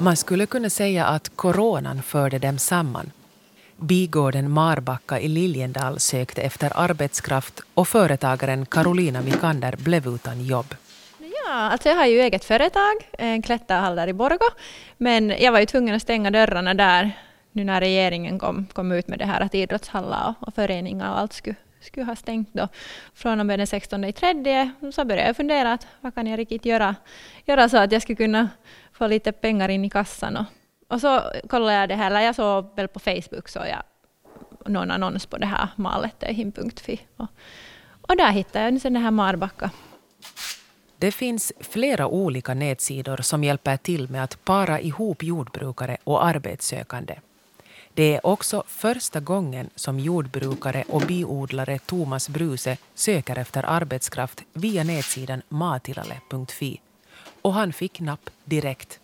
Man 0.00 0.16
skulle 0.16 0.46
kunna 0.46 0.70
säga 0.70 1.06
att 1.06 1.36
coronan 1.36 2.02
förde 2.02 2.38
dem 2.38 2.58
samman. 2.58 3.10
Bigården 3.76 4.50
Marbacka 4.50 5.20
i 5.20 5.28
Liljendal 5.28 5.98
sökte 6.00 6.42
efter 6.42 6.72
arbetskraft 6.74 7.60
och 7.74 7.88
företagaren 7.88 8.66
Carolina 8.66 9.22
Mikander 9.22 9.76
blev 9.78 10.06
utan 10.06 10.44
jobb. 10.44 10.74
Ja, 11.18 11.52
alltså 11.52 11.88
jag 11.88 11.96
har 11.96 12.06
ju 12.06 12.20
eget 12.20 12.44
företag, 12.44 12.94
en 13.12 13.42
klätterhall 13.42 13.96
där 13.96 14.08
i 14.08 14.12
Borgå, 14.12 14.48
men 14.96 15.34
jag 15.38 15.52
var 15.52 15.60
ju 15.60 15.66
tvungen 15.66 15.94
att 15.94 16.02
stänga 16.02 16.30
dörrarna 16.30 16.74
där 16.74 17.10
nu 17.52 17.64
när 17.64 17.80
regeringen 17.80 18.38
kom, 18.38 18.66
kom 18.72 18.92
ut 18.92 19.08
med 19.08 19.18
det 19.18 19.26
här 19.26 19.40
att 19.40 19.54
idrottshallar 19.54 20.34
och, 20.40 20.48
och 20.48 20.54
föreningar 20.54 21.10
och 21.12 21.18
allt 21.18 21.32
skulle, 21.32 21.56
skulle 21.80 22.06
ha 22.06 22.16
stängt 22.16 22.48
då. 22.52 22.68
Från 23.14 23.40
och 23.40 23.46
med 23.46 23.58
den 23.58 23.66
16 23.66 24.04
i 24.04 24.12
tredje 24.12 24.70
så 24.94 25.04
började 25.04 25.28
jag 25.28 25.36
fundera 25.36 25.72
att 25.72 25.86
vad 26.00 26.14
kan 26.14 26.26
jag 26.26 26.38
riktigt 26.38 26.66
göra, 26.66 26.94
göra 27.44 27.68
så 27.68 27.76
att 27.76 27.92
jag 27.92 28.02
skulle 28.02 28.16
kunna 28.16 28.48
få 28.98 29.06
lite 29.06 29.32
pengar 29.32 29.68
in 29.68 29.84
i 29.84 29.90
kassan. 29.90 30.36
Och, 30.36 30.44
och 30.88 31.00
så 31.00 31.22
kollade 31.48 31.74
jag 31.74 31.88
det 31.88 31.94
här, 31.94 32.06
eller 32.06 32.20
jag 32.20 32.34
såg 32.34 32.76
väl 32.76 32.88
på 32.88 33.00
Facebook 33.00 33.48
så 33.48 33.58
jag 33.58 33.82
någon 34.66 34.90
annons 34.90 35.26
på 35.26 35.38
det 35.38 35.46
här 35.46 35.68
malettöihin.fi. 35.76 37.00
Och, 37.16 37.26
och 38.02 38.16
där 38.16 38.30
hittade 38.30 38.70
jag 38.70 38.80
sen 38.80 38.92
det 38.92 39.00
här 39.00 39.10
Marbacka. 39.10 39.70
Det 40.96 41.12
finns 41.12 41.52
flera 41.60 42.06
olika 42.06 42.54
nätsidor 42.54 43.16
som 43.16 43.44
hjälper 43.44 43.76
till 43.76 44.08
med 44.10 44.24
att 44.24 44.44
para 44.44 44.80
ihop 44.80 45.22
jordbrukare 45.22 45.96
och 46.04 46.24
arbetssökande. 46.24 47.14
Det 47.94 48.14
är 48.14 48.26
också 48.26 48.62
första 48.66 49.20
gången 49.20 49.70
som 49.74 50.00
jordbrukare 50.00 50.84
och 50.88 51.00
biodlare 51.00 51.78
Thomas 51.78 52.28
Bruse 52.28 52.76
söker 52.94 53.38
efter 53.38 53.62
arbetskraft 53.62 54.44
via 54.52 54.84
nätsidan 54.84 55.42
matilale.fi 55.48 56.80
och 57.42 57.54
han 57.54 57.72
fick 57.72 58.00
napp 58.00 58.30
direkt. 58.44 59.00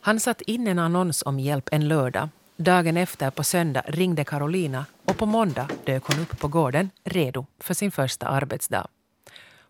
Han 0.00 0.20
satt 0.20 0.40
in 0.40 0.66
en 0.66 0.78
annons 0.78 1.22
om 1.26 1.40
hjälp 1.40 1.68
en 1.72 1.88
lördag. 1.88 2.28
Dagen 2.56 2.96
efter, 2.96 3.30
på 3.30 3.44
söndag, 3.44 3.82
ringde 3.86 4.24
Carolina 4.24 4.86
och 5.04 5.16
på 5.16 5.26
måndag 5.26 5.68
dök 5.84 6.04
hon 6.04 6.20
upp 6.20 6.38
på 6.40 6.48
gården 6.48 6.90
redo 7.04 7.46
för 7.58 7.74
sin 7.74 7.90
första 7.90 8.26
arbetsdag. 8.26 8.86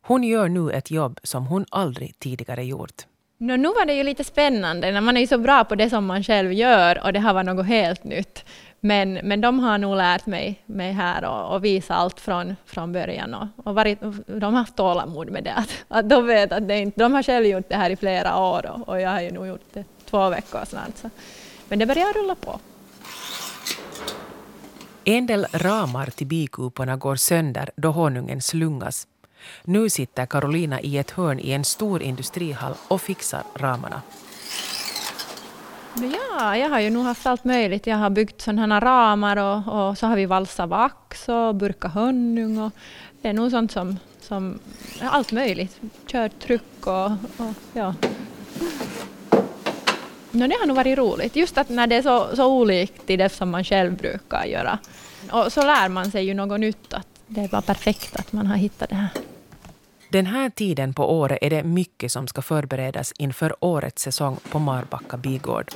Hon 0.02 0.25
gör 0.25 0.49
nu 0.49 0.71
ett 0.71 0.90
jobb 0.90 1.21
som 1.23 1.47
hon 1.47 1.66
aldrig 1.71 2.19
tidigare 2.19 2.64
gjort. 2.64 3.02
No, 3.38 3.57
nu 3.57 3.69
var 3.69 3.87
det 3.87 3.95
ju 3.95 4.02
lite 4.02 4.25
spännande, 4.25 4.92
när 4.92 5.00
man 5.00 5.16
är 5.16 5.21
ju 5.21 5.26
så 5.26 5.38
bra 5.38 5.64
på 5.64 5.75
det 5.75 5.90
som 5.90 6.07
man 6.07 6.23
själv 6.23 6.52
gör 6.52 7.04
och 7.04 7.12
det 7.12 7.21
här 7.21 7.35
var 7.35 7.42
något 7.42 7.66
helt 7.66 8.04
nytt. 8.04 8.45
Men, 8.85 9.12
men 9.23 9.41
de 9.41 9.59
har 9.59 9.79
nog 9.79 9.97
lärt 9.97 10.27
mig, 10.27 10.62
mig 10.67 10.93
här 10.93 11.25
och, 11.25 11.55
och 11.55 11.65
visa 11.65 11.95
allt 11.95 12.21
från, 12.21 12.57
från 12.67 12.93
början. 12.93 13.35
Och, 13.35 13.47
och 13.65 13.75
varit, 13.75 14.01
de 14.27 14.55
har 14.55 14.61
haft 14.61 14.77
tålamod 14.77 15.31
med 15.31 15.45
det. 15.45 15.55
Att, 15.55 15.85
att 15.89 16.09
de 16.09 16.27
vet 16.27 16.53
att 16.53 16.69
det 16.69 16.79
inte, 16.79 17.01
de 17.01 17.15
har 17.15 17.23
själv 17.23 17.47
gjort 17.47 17.69
det 17.69 17.77
här 17.77 17.91
i 17.91 17.97
flera 17.97 18.39
år 18.39 18.67
och, 18.67 18.89
och 18.89 19.01
jag 19.01 19.11
har 19.11 19.21
ju 19.21 19.31
nog 19.31 19.47
gjort 19.47 19.67
det 19.73 19.85
två 20.11 20.29
veckor 20.29 20.65
snart. 20.65 20.97
Så. 20.97 21.11
Men 21.69 21.79
det 21.79 21.87
börjar 21.87 22.23
rulla 22.23 22.35
på. 22.35 22.61
En 25.05 25.27
del 25.27 25.47
ramar 25.53 26.07
till 26.07 26.27
bikuporna 26.27 26.97
går 26.97 27.17
sönder 27.17 27.71
då 27.77 27.91
honungen 27.91 28.43
slungas. 28.43 29.07
Nu 29.65 29.91
sitter 29.91 30.27
Carolina 30.27 30.81
i 30.81 30.99
ett 30.99 31.11
hörn 31.11 31.41
i 31.41 31.53
en 31.53 31.65
stor 31.65 32.03
industrihall 32.03 32.75
och 32.89 33.01
fixar 33.01 33.43
ramarna. 33.55 34.03
Ja, 35.95 36.57
jag 36.57 36.69
har 36.69 36.81
ju 36.81 36.91
nog 36.91 37.05
haft 37.05 37.27
allt 37.27 37.45
möjligt. 37.45 37.87
Jag 37.87 37.97
har 37.97 38.11
byggt 38.11 38.41
sådana 38.41 38.81
ramar 38.81 39.37
och, 39.37 39.89
och 39.89 39.99
så 39.99 40.07
har 40.07 40.17
vi 40.17 40.27
valsat 40.27 40.69
vax 40.69 41.29
och 41.29 41.55
burkat 41.55 41.95
honung. 41.95 42.59
Och 42.59 42.73
det 43.23 43.29
är 43.29 43.33
nog 43.33 43.51
sånt 43.51 43.73
som, 43.73 43.99
som 44.21 44.59
allt 45.01 45.33
möjligt. 45.33 45.81
Kört 46.07 46.39
tryck 46.39 46.87
och, 46.87 47.11
och 47.37 47.55
ja. 47.73 47.95
No, 50.31 50.47
det 50.47 50.57
har 50.61 50.67
nog 50.67 50.77
varit 50.77 50.99
roligt, 50.99 51.37
just 51.37 51.59
att 51.59 51.69
när 51.69 51.87
det 51.87 51.97
är 51.97 52.03
så, 52.03 52.37
så 52.37 52.47
olikt 52.47 53.11
i 53.11 53.17
det 53.17 53.29
som 53.29 53.51
man 53.51 53.65
själv 53.65 53.97
brukar 53.97 54.45
göra. 54.45 54.79
Och 55.31 55.53
så 55.53 55.63
lär 55.63 55.89
man 55.89 56.11
sig 56.11 56.25
ju 56.25 56.35
något 56.35 56.61
nytt, 56.61 56.93
att 56.95 57.07
det 57.27 57.41
är 57.41 57.49
bara 57.49 57.63
perfekt 57.63 58.17
att 58.17 58.33
man 58.33 58.47
har 58.47 58.57
hittat 58.57 58.89
det 58.89 58.95
här. 58.95 59.11
Den 60.12 60.26
här 60.26 60.50
tiden 60.50 60.95
på 60.95 61.19
året 61.19 61.38
är 61.40 61.50
det 61.50 61.62
mycket 61.62 62.12
som 62.12 62.26
ska 62.26 62.42
förberedas 62.42 63.12
inför 63.19 63.54
årets 63.61 64.02
säsong 64.02 64.37
på 64.50 64.59
Marbacka 64.59 65.16
bigård. 65.16 65.71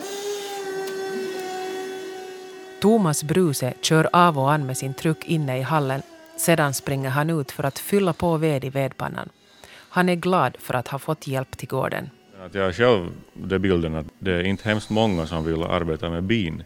Thomas 2.81 3.25
Bruse 3.25 3.75
kör 3.81 4.09
av 4.13 4.39
och 4.39 4.53
an 4.53 4.67
med 4.67 4.77
sin 4.77 4.95
truck 4.95 5.25
inne 5.25 5.59
i 5.59 5.63
hallen. 5.63 6.03
Sedan 6.37 6.75
springer 6.75 7.11
han 7.11 7.31
ut 7.31 7.53
för 7.53 7.65
att 7.65 7.79
fylla 7.79 8.13
på 8.13 8.37
ved 8.37 8.65
i 8.65 8.71
vedpannan. 8.71 9.29
Han 9.69 10.09
är 10.09 10.15
glad 10.15 10.57
för 10.61 10.75
att 10.75 10.89
ha 10.89 10.99
fått 10.99 11.27
hjälp 11.27 11.59
till 11.59 11.69
gården. 11.69 12.11
Att 12.41 12.55
jag 12.55 12.65
har 12.65 12.73
själv 12.73 13.11
den 13.33 13.63
bilden 13.63 13.95
att 13.95 14.07
det 14.19 14.33
är 14.33 14.45
inte 14.45 14.69
hemskt 14.69 14.91
många 14.91 15.27
som 15.27 15.45
vill 15.45 15.63
arbeta 15.63 16.11
med 16.11 16.23
bin. 16.23 16.65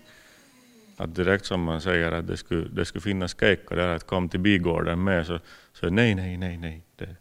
Att 0.96 1.14
direkt 1.14 1.46
som 1.46 1.62
man 1.62 1.80
säger 1.80 2.12
att 2.12 2.26
det 2.26 2.36
skulle, 2.36 2.68
det 2.68 2.84
skulle 2.84 3.02
finnas 3.02 3.36
kejkar 3.40 3.76
där 3.76 3.88
att 3.88 4.06
kom 4.06 4.28
till 4.28 4.40
bigården 4.40 5.04
med 5.04 5.26
så, 5.26 5.38
så 5.72 5.90
nej, 5.90 6.14
nej, 6.14 6.36
nej, 6.36 6.58
nej. 6.58 6.82
Det, 6.96 7.16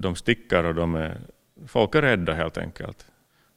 de 0.00 0.16
sticker 0.16 0.64
och 0.64 0.74
de 0.74 0.94
är, 0.94 1.18
folk 1.66 1.94
är 1.94 2.02
rädda 2.02 2.34
helt 2.34 2.58
enkelt. 2.58 3.06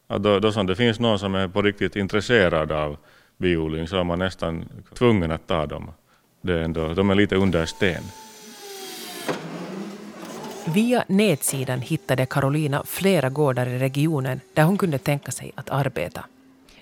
Att 0.07 0.23
då, 0.23 0.39
då 0.39 0.51
som 0.51 0.67
det 0.67 0.75
finns 0.75 0.99
någon 0.99 1.19
som 1.19 1.35
är 1.35 1.47
på 1.47 1.61
riktigt 1.61 1.95
intresserad 1.95 2.71
av 2.71 2.97
biodling 3.37 3.87
så 3.87 3.99
är 3.99 4.03
man 4.03 4.19
nästan 4.19 4.65
tvungen 4.93 5.31
att 5.31 5.47
ta 5.47 5.65
dem. 5.65 5.91
Det 6.41 6.53
är 6.53 6.59
ändå, 6.59 6.93
de 6.93 7.09
är 7.09 7.15
lite 7.15 7.35
under 7.35 7.65
sten. 7.65 8.03
Via 10.73 11.03
nätsidan 11.07 11.81
hittade 11.81 12.25
Carolina 12.25 12.83
flera 12.85 13.29
gårdar 13.29 13.67
i 13.67 13.79
regionen 13.79 14.39
där 14.53 14.63
hon 14.63 14.77
kunde 14.77 14.97
tänka 14.97 15.31
sig 15.31 15.51
att 15.55 15.69
arbeta. 15.69 16.25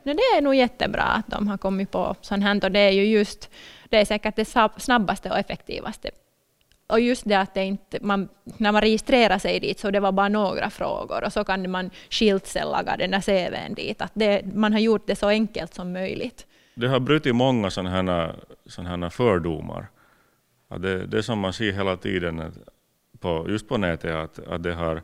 No, 0.04 0.14
det 0.14 0.38
är 0.38 0.42
nog 0.42 0.56
jättebra 0.56 1.04
att 1.04 1.28
de 1.28 1.48
har 1.48 1.58
kommit 1.58 1.92
på 1.92 2.16
sånt 2.22 2.44
här 2.44 2.66
och 2.66 2.72
det 2.72 2.80
är 2.80 2.92
ju 2.92 3.04
just, 3.04 3.50
det 3.90 3.98
är 3.98 4.06
säkert 4.06 4.36
det 4.36 4.46
snabbaste 4.78 5.30
och 5.30 5.38
effektivaste 5.38 6.12
och 6.90 7.00
just 7.00 7.26
det 7.26 7.36
att 7.36 7.54
det 7.54 7.64
inte, 7.66 7.98
man, 8.02 8.30
när 8.58 8.72
man 8.72 8.82
registrerar 8.82 9.38
sig 9.38 9.60
dit 9.60 9.80
så 9.80 9.92
det 9.92 10.00
var 10.00 10.12
bara 10.12 10.30
några 10.30 10.70
frågor 10.70 11.24
och 11.24 11.34
så 11.34 11.44
kan 11.44 11.72
man 11.72 11.90
skiltsellaga 12.10 12.98
den 12.98 13.12
där 13.12 13.22
CVn 13.22 13.74
dit. 13.74 14.02
Att 14.02 14.12
det, 14.14 14.42
man 14.54 14.74
har 14.74 14.80
gjort 14.80 15.08
det 15.08 15.16
så 15.16 15.28
enkelt 15.28 15.74
som 15.74 15.94
möjligt. 15.94 16.48
Det 16.76 16.88
har 16.88 17.00
brutit 17.00 17.36
många 17.36 17.70
sådana 17.70 17.90
här, 17.90 18.36
här 18.78 19.10
fördomar. 19.10 19.88
Att 20.68 20.82
det, 20.82 21.06
det 21.06 21.24
som 21.24 21.40
man 21.40 21.54
ser 21.54 21.72
hela 21.72 21.98
tiden 21.98 22.54
på, 23.20 23.46
just 23.50 23.68
på 23.68 23.78
nätet 23.78 24.16
att, 24.16 24.48
att 24.48 24.64
det 24.64 24.74
har, 24.74 25.02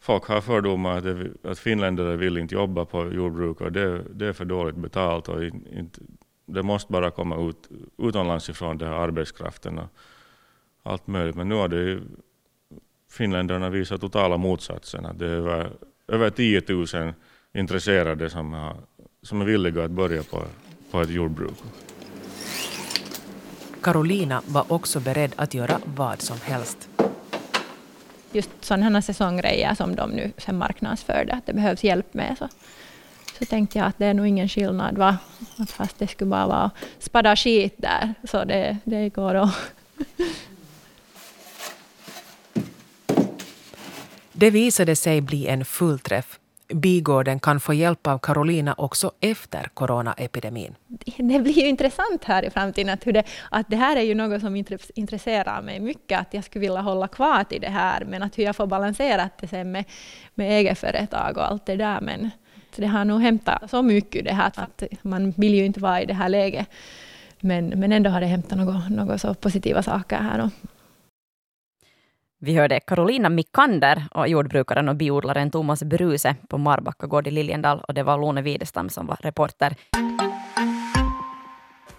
folk 0.00 0.24
har 0.24 0.40
fördomar 0.40 0.98
att, 0.98 1.04
det, 1.04 1.50
att 1.50 1.58
finländare 1.58 2.16
vill 2.16 2.38
inte 2.38 2.54
jobba 2.54 2.84
på 2.84 3.12
jordbruk 3.12 3.60
och 3.60 3.72
det, 3.72 4.02
det 4.14 4.26
är 4.26 4.32
för 4.32 4.44
dåligt 4.44 4.76
betalt 4.76 5.28
och 5.28 5.44
inte, 5.44 6.00
det 6.46 6.62
måste 6.62 6.92
bara 6.92 7.10
komma 7.10 7.48
ut 7.48 7.68
utomlands 7.98 8.48
ifrån 8.48 8.78
den 8.78 8.88
här 8.88 8.96
arbetskraften. 8.96 9.78
Och, 9.78 9.88
allt 10.82 11.06
möjligt. 11.06 11.36
Men 11.36 11.48
nu 11.48 11.54
har 11.54 11.68
det 11.68 11.76
ju 11.76 12.00
finländarna 13.10 13.70
visat 13.70 14.00
totala 14.00 14.36
motsatsen. 14.36 15.06
Att 15.06 15.18
det 15.18 15.26
är 15.26 15.30
över, 15.30 15.70
över 16.08 16.30
10 16.30 16.62
000 16.68 17.12
intresserade 17.52 18.30
som 18.30 18.52
har 18.52 18.76
som 19.22 19.40
är 19.40 19.44
villiga 19.44 19.84
att 19.84 19.90
börja 19.90 20.22
på, 20.22 20.42
på 20.90 21.00
ett 21.00 21.10
jordbruk. 21.10 21.54
Carolina 23.82 24.42
var 24.46 24.72
också 24.72 25.00
beredd 25.00 25.32
att 25.36 25.54
göra 25.54 25.80
vad 25.84 26.22
som 26.22 26.36
helst. 26.40 26.88
Just 28.32 28.50
sådana 28.60 29.02
säsonggrejer 29.02 29.74
som 29.74 29.96
de 29.96 30.10
nu 30.10 30.32
sen 30.38 30.58
marknadsförde, 30.58 31.32
att 31.32 31.46
det 31.46 31.52
behövs 31.52 31.84
hjälp 31.84 32.14
med, 32.14 32.36
så, 32.38 32.48
så 33.38 33.44
tänkte 33.44 33.78
jag 33.78 33.86
att 33.86 33.98
det 33.98 34.06
är 34.06 34.14
nog 34.14 34.26
ingen 34.26 34.48
skillnad, 34.48 34.98
va? 34.98 35.18
Att 35.56 35.70
fast 35.70 35.98
det 35.98 36.06
skulle 36.06 36.30
bara 36.30 36.46
vara 36.46 36.70
spada 36.98 37.36
skit 37.36 37.74
där, 37.76 38.14
så 38.24 38.44
det, 38.44 38.76
det 38.84 39.08
går 39.08 39.34
att 39.34 39.54
Det 44.40 44.50
visade 44.50 44.96
sig 44.96 45.20
bli 45.20 45.46
en 45.46 45.64
fullträff. 45.64 46.38
Bigården 46.68 47.40
kan 47.40 47.60
få 47.60 47.74
hjälp 47.74 48.06
av 48.06 48.18
Carolina 48.18 48.74
också 48.78 49.12
efter 49.20 49.68
coronaepidemin. 49.74 50.74
det 51.16 51.40
blir 51.40 51.52
ju 51.52 51.68
intressant 51.68 52.24
här 52.24 52.42
i 52.42 52.50
framtiden 52.50 52.92
att, 52.92 53.06
hur 53.06 53.12
det, 53.12 53.24
att 53.50 53.66
det 53.70 53.76
här 53.76 53.96
är 53.96 54.00
ju 54.00 54.14
något 54.14 54.40
som 54.40 54.64
intresserar 54.94 55.62
mig 55.62 55.80
mycket, 55.80 56.20
att 56.20 56.34
jag 56.34 56.44
skulle 56.44 56.60
vilja 56.60 56.80
hålla 56.80 57.08
kvar 57.08 57.44
till 57.44 57.60
det 57.60 57.68
här, 57.68 58.04
men 58.04 58.22
att 58.22 58.38
hur 58.38 58.44
jag 58.44 58.56
får 58.56 58.66
balansera 58.66 59.28
det 59.40 59.48
sen 59.48 59.72
med, 59.72 59.84
med 60.34 60.50
eget 60.50 60.78
företag 60.78 61.36
och 61.36 61.50
allt 61.50 61.66
det 61.66 61.76
där. 61.76 62.00
Men 62.00 62.30
det 62.76 62.86
har 62.86 63.04
nog 63.04 63.20
hämtat 63.20 63.70
så 63.70 63.82
mycket 63.82 64.24
det 64.24 64.34
här, 64.34 64.52
att 64.54 64.82
man 65.02 65.30
vill 65.30 65.54
ju 65.54 65.64
inte 65.64 65.80
vara 65.80 66.02
i 66.02 66.06
det 66.06 66.14
här 66.14 66.28
läget. 66.28 66.66
Men, 67.40 67.68
men 67.68 67.92
ändå 67.92 68.10
har 68.10 68.20
det 68.20 68.26
hämtat 68.26 68.58
några 68.58 68.88
något 68.88 69.20
så 69.20 69.34
positiva 69.34 69.82
saker 69.82 70.16
här. 70.16 70.50
Vi 72.42 72.54
hörde 72.54 72.80
Carolina 72.80 73.28
Mikander 73.28 74.04
och 74.10 74.28
jordbrukaren 74.28 74.88
och 74.88 74.96
biodlaren 74.96 75.50
Thomas 75.50 75.82
Bruse 75.82 76.36
på 76.48 76.58
Marbacka 76.58 77.06
gård 77.06 77.26
i 77.26 77.30
Liljendal 77.30 77.80
och 77.88 77.94
det 77.94 78.02
var 78.02 78.18
Lone 78.18 78.42
Widestam 78.42 78.88
som 78.88 79.06
var 79.06 79.16
reporter. 79.20 79.76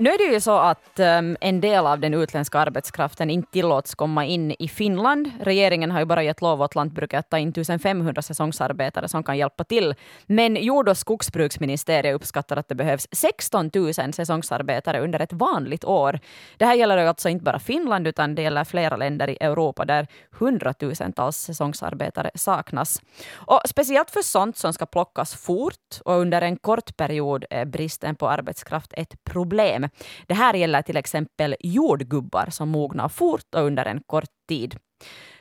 Nu 0.02 0.10
är 0.10 0.18
det 0.18 0.34
ju 0.34 0.40
så 0.40 0.58
att 0.58 1.00
um, 1.00 1.38
en 1.42 1.62
del 1.62 1.88
av 1.88 2.00
den 2.00 2.14
utländska 2.14 2.60
arbetskraften 2.60 3.30
inte 3.30 3.52
tillåts 3.52 3.96
komma 3.96 4.26
in 4.26 4.56
i 4.60 4.68
Finland. 4.68 5.32
Regeringen 5.42 5.92
har 5.92 6.00
ju 6.00 6.06
bara 6.06 6.24
gett 6.24 6.42
lov 6.42 6.62
åt 6.62 6.76
lantbruket 6.76 7.20
att 7.20 7.30
ta 7.30 7.38
in 7.38 7.50
1500 7.50 8.22
säsongsarbetare 8.22 9.08
som 9.08 9.24
kan 9.24 9.38
hjälpa 9.38 9.64
till. 9.64 9.96
Men 10.26 10.56
jord 10.56 10.90
och 10.90 10.98
skogsbruksministeriet 10.98 12.16
uppskattar 12.16 12.58
att 12.58 12.68
det 12.68 12.76
behövs 12.76 13.08
16 13.12 13.72
000 13.74 13.94
säsongsarbetare 13.94 15.00
under 15.00 15.20
ett 15.20 15.34
vanligt 15.34 15.86
år. 15.86 16.20
Det 16.58 16.66
här 16.66 16.76
gäller 16.76 16.98
alltså 16.98 17.30
inte 17.30 17.44
bara 17.44 17.60
Finland 17.60 18.08
utan 18.08 18.36
det 18.36 18.42
gäller 18.42 18.64
flera 18.64 18.98
länder 18.98 19.30
i 19.30 19.38
Europa 19.42 19.86
där 19.86 20.08
hundratusentals 20.32 21.38
säsongsarbetare 21.38 22.32
saknas. 22.36 23.02
Och 23.34 23.62
speciellt 23.66 24.12
för 24.12 24.22
sånt 24.22 24.58
som 24.58 24.74
ska 24.74 24.86
plockas 24.86 25.36
fort 25.36 26.00
och 26.06 26.16
under 26.16 26.42
en 26.42 26.58
kort 26.58 26.98
period 26.98 27.46
är 27.50 27.66
bristen 27.66 28.16
på 28.16 28.30
arbetskraft 28.30 28.94
ett 28.98 29.24
problem. 29.24 29.88
Det 30.28 30.34
här 30.34 30.54
gäller 30.54 30.82
till 30.82 30.98
exempel 30.98 31.56
jordgubbar 31.60 32.48
som 32.50 32.70
mognar 32.70 33.10
fort 33.10 33.56
och 33.56 33.62
under 33.62 33.86
en 33.86 34.02
kort 34.06 34.30
tid. 34.48 34.76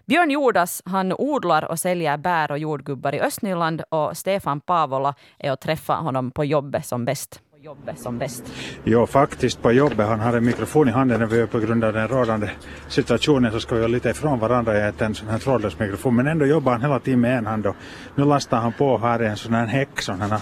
Björn 0.07 0.31
Jordas 0.31 0.83
han 0.85 1.13
odlar 1.13 1.65
och 1.65 1.79
säljer 1.79 2.17
bär 2.17 2.51
och 2.51 2.59
jordgubbar 2.59 3.15
i 3.15 3.21
Östnyland 3.21 3.83
och 3.89 4.17
Stefan 4.17 4.61
Pavola 4.61 5.15
är 5.39 5.53
och 5.53 5.61
träffa 5.61 5.95
honom 5.95 6.31
på 6.31 6.45
jobbet 6.45 6.87
som 6.87 7.05
bäst. 7.05 7.41
Jobbet 7.63 7.99
som 7.99 8.19
bäst. 8.19 8.53
Jo, 8.85 9.07
faktiskt 9.07 9.63
på 9.63 9.73
jobbet. 9.73 10.07
Han 10.07 10.21
har 10.21 10.37
en 10.37 10.45
mikrofon 10.45 10.89
i 10.89 10.91
handen 10.91 11.21
när 11.21 11.27
vi 11.27 11.41
är 11.41 11.47
på 11.47 11.59
grund 11.59 11.85
av 11.85 11.93
den 11.93 12.09
rådande 12.09 12.51
situationen 12.89 13.53
så 13.53 13.61
ska 13.61 13.75
vi 13.75 13.81
vara 13.81 13.89
lite 13.89 14.11
ifrån 14.11 14.39
varandra 14.39 14.89
i 14.89 14.93
en 14.99 15.15
sån 15.15 15.29
här 15.29 15.39
trådlös 15.39 15.79
mikrofon. 15.79 16.17
Men 16.17 16.27
ändå 16.27 16.47
jobbar 16.47 16.73
han 16.73 16.83
hela 16.83 17.01
tiden 17.01 17.21
med 17.21 17.39
en 17.39 17.47
hand 17.47 17.67
och 17.67 17.77
nu 18.15 18.25
lastar 18.25 18.59
han 18.59 18.73
på 18.73 18.99
här 18.99 19.21
en 19.21 19.37
sån 19.37 19.55
här 19.55 19.67
häck 19.67 20.01
som 20.01 20.21
han 20.21 20.31
har 20.31 20.41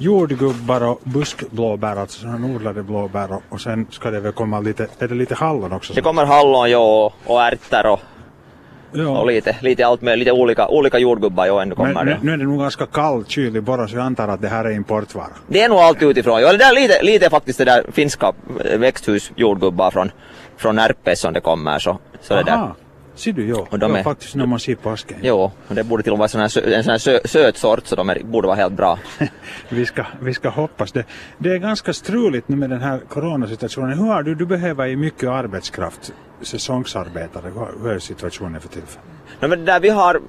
jordgubbar 0.00 0.88
och 0.88 1.00
buskblåbär, 1.04 1.96
alltså 1.96 2.20
sådana 2.20 2.46
odlade 2.46 2.82
blåbär 2.82 3.32
och, 3.32 3.42
och 3.48 3.60
sen 3.60 3.86
ska 3.90 4.10
det 4.10 4.20
väl 4.20 4.32
komma 4.32 4.60
lite, 4.60 4.86
är 4.98 5.08
det 5.08 5.14
lite 5.14 5.34
hallon 5.34 5.72
också? 5.72 5.92
Det 5.92 6.00
kommer 6.00 6.24
hallon 6.24 6.70
jo 6.70 7.12
och 7.26 7.42
ärtor 7.42 7.86
och, 7.86 8.00
ja. 8.92 9.20
och 9.20 9.26
lite, 9.26 9.56
lite 9.60 9.86
allt 9.86 10.02
med 10.02 10.18
lite 10.18 10.32
olika, 10.32 10.68
olika 10.68 10.98
jordgubbar 10.98 11.46
jo 11.46 11.58
ännu 11.58 11.74
kommer 11.74 11.94
Men, 11.94 12.06
det. 12.06 12.18
Nu 12.22 12.32
är 12.32 12.36
det 12.36 12.44
nog 12.44 12.60
ganska 12.60 12.86
kall 12.86 13.24
kyl 13.28 13.56
i 13.56 13.60
Borås, 13.60 13.92
jag 13.92 14.02
antar 14.02 14.28
att 14.28 14.40
det 14.40 14.48
här 14.48 14.64
är 14.64 14.70
importvara? 14.70 15.32
Det 15.46 15.62
är 15.62 15.68
nog 15.68 15.78
allt 15.78 16.02
utifrån, 16.02 16.40
jo, 16.40 16.48
det 16.58 16.64
är 16.64 16.74
lite, 16.74 17.02
lite 17.02 17.30
faktiskt 17.30 17.58
det 17.58 17.64
där 17.64 17.84
finska 17.92 18.32
växthusjordgubbar 18.78 19.90
från, 19.90 20.10
från 20.56 20.76
Närpes 20.76 21.20
som 21.20 21.32
det 21.32 21.40
kommer 21.40 21.78
så, 21.78 21.98
så 22.20 22.34
det 22.34 22.42
där. 22.42 22.68
Ser 23.20 23.32
du, 23.32 23.48
ja. 23.48 23.66
Och 23.70 23.78
de 23.78 23.94
är, 23.94 24.02
faktiskt 24.02 24.34
när 24.34 24.46
man 24.46 24.60
ser 24.60 24.74
påsken. 24.74 25.18
Jo, 25.22 25.52
och 25.68 25.74
det 25.74 25.84
borde 25.84 26.02
till 26.02 26.12
och 26.12 26.18
med 26.18 26.30
vara 26.32 26.44
en 26.44 26.82
sån 26.82 26.90
här 26.90 26.98
sö, 26.98 27.20
söt 27.24 27.56
sort 27.56 27.86
så 27.86 27.96
de 27.96 28.10
är, 28.10 28.22
borde 28.22 28.46
vara 28.46 28.56
helt 28.56 28.72
bra. 28.72 28.98
vi, 29.68 29.86
ska, 29.86 30.06
vi 30.20 30.34
ska 30.34 30.48
hoppas 30.48 30.92
det. 30.92 31.04
Det 31.38 31.48
är 31.50 31.58
ganska 31.58 31.92
struligt 31.92 32.48
nu 32.48 32.56
med 32.56 32.70
den 32.70 32.80
här 32.80 33.00
coronasituationen. 33.08 33.98
Hur 33.98 34.06
har 34.06 34.22
du, 34.22 34.34
du 34.34 34.46
behöver 34.46 34.86
ju 34.86 34.96
mycket 34.96 35.28
arbetskraft, 35.28 36.12
säsongsarbetare. 36.42 37.52
Hur 37.82 37.90
är 37.90 37.98
situationen 37.98 38.60
för 38.60 38.68
tillfället? 38.68 39.08
No, 39.40 39.48
men 39.48 39.64
där 39.64 39.80
vi 39.80 39.88
har 39.88 40.20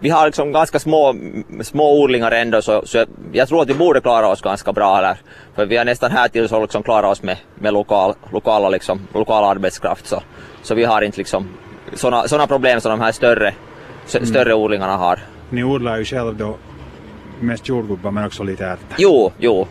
vi 0.00 0.08
har 0.08 0.26
liksom 0.26 0.52
ganska 0.52 0.78
små, 0.78 1.14
små 1.62 2.02
odlingar 2.02 2.32
ändå 2.32 2.62
så, 2.62 2.82
så 2.86 2.96
jag, 2.96 3.08
jag, 3.32 3.48
tror 3.48 3.62
att 3.62 3.68
vi 3.68 3.74
borde 3.74 4.00
klara 4.00 4.28
oss 4.28 4.40
ganska 4.40 4.72
bra 4.72 4.96
här. 4.96 5.16
För 5.54 5.66
vi 5.66 5.76
har 5.76 5.84
nästan 5.84 6.10
här 6.10 6.28
till 6.28 6.48
så 6.48 6.60
liksom 6.62 6.82
klarat 6.82 7.10
oss 7.10 7.22
med, 7.22 7.36
med 7.54 7.72
lokal, 7.72 8.14
lokala, 8.32 8.68
liksom, 8.68 9.00
lokal 9.14 9.44
arbetskraft 9.44 10.06
så, 10.06 10.22
så 10.62 10.74
vi 10.74 10.84
har 10.84 11.02
inte 11.02 11.18
liksom 11.18 11.48
sådana 11.94 12.28
såna 12.28 12.46
problem 12.46 12.80
som 12.80 12.90
de 12.90 13.00
här 13.00 13.12
större, 13.12 13.54
mm. 14.14 14.26
större 14.26 14.54
odlingarna 14.54 14.96
har. 14.96 15.18
Ni 15.50 15.64
odlar 15.64 15.98
ju 15.98 16.04
själv 16.04 16.36
då 16.36 16.56
mest 17.40 17.68
jordgubbar 17.68 18.10
men 18.10 18.26
också 18.26 18.42
lite 18.42 18.66
ärtor. 18.66 18.96
Jo, 18.98 19.32
jo. 19.38 19.66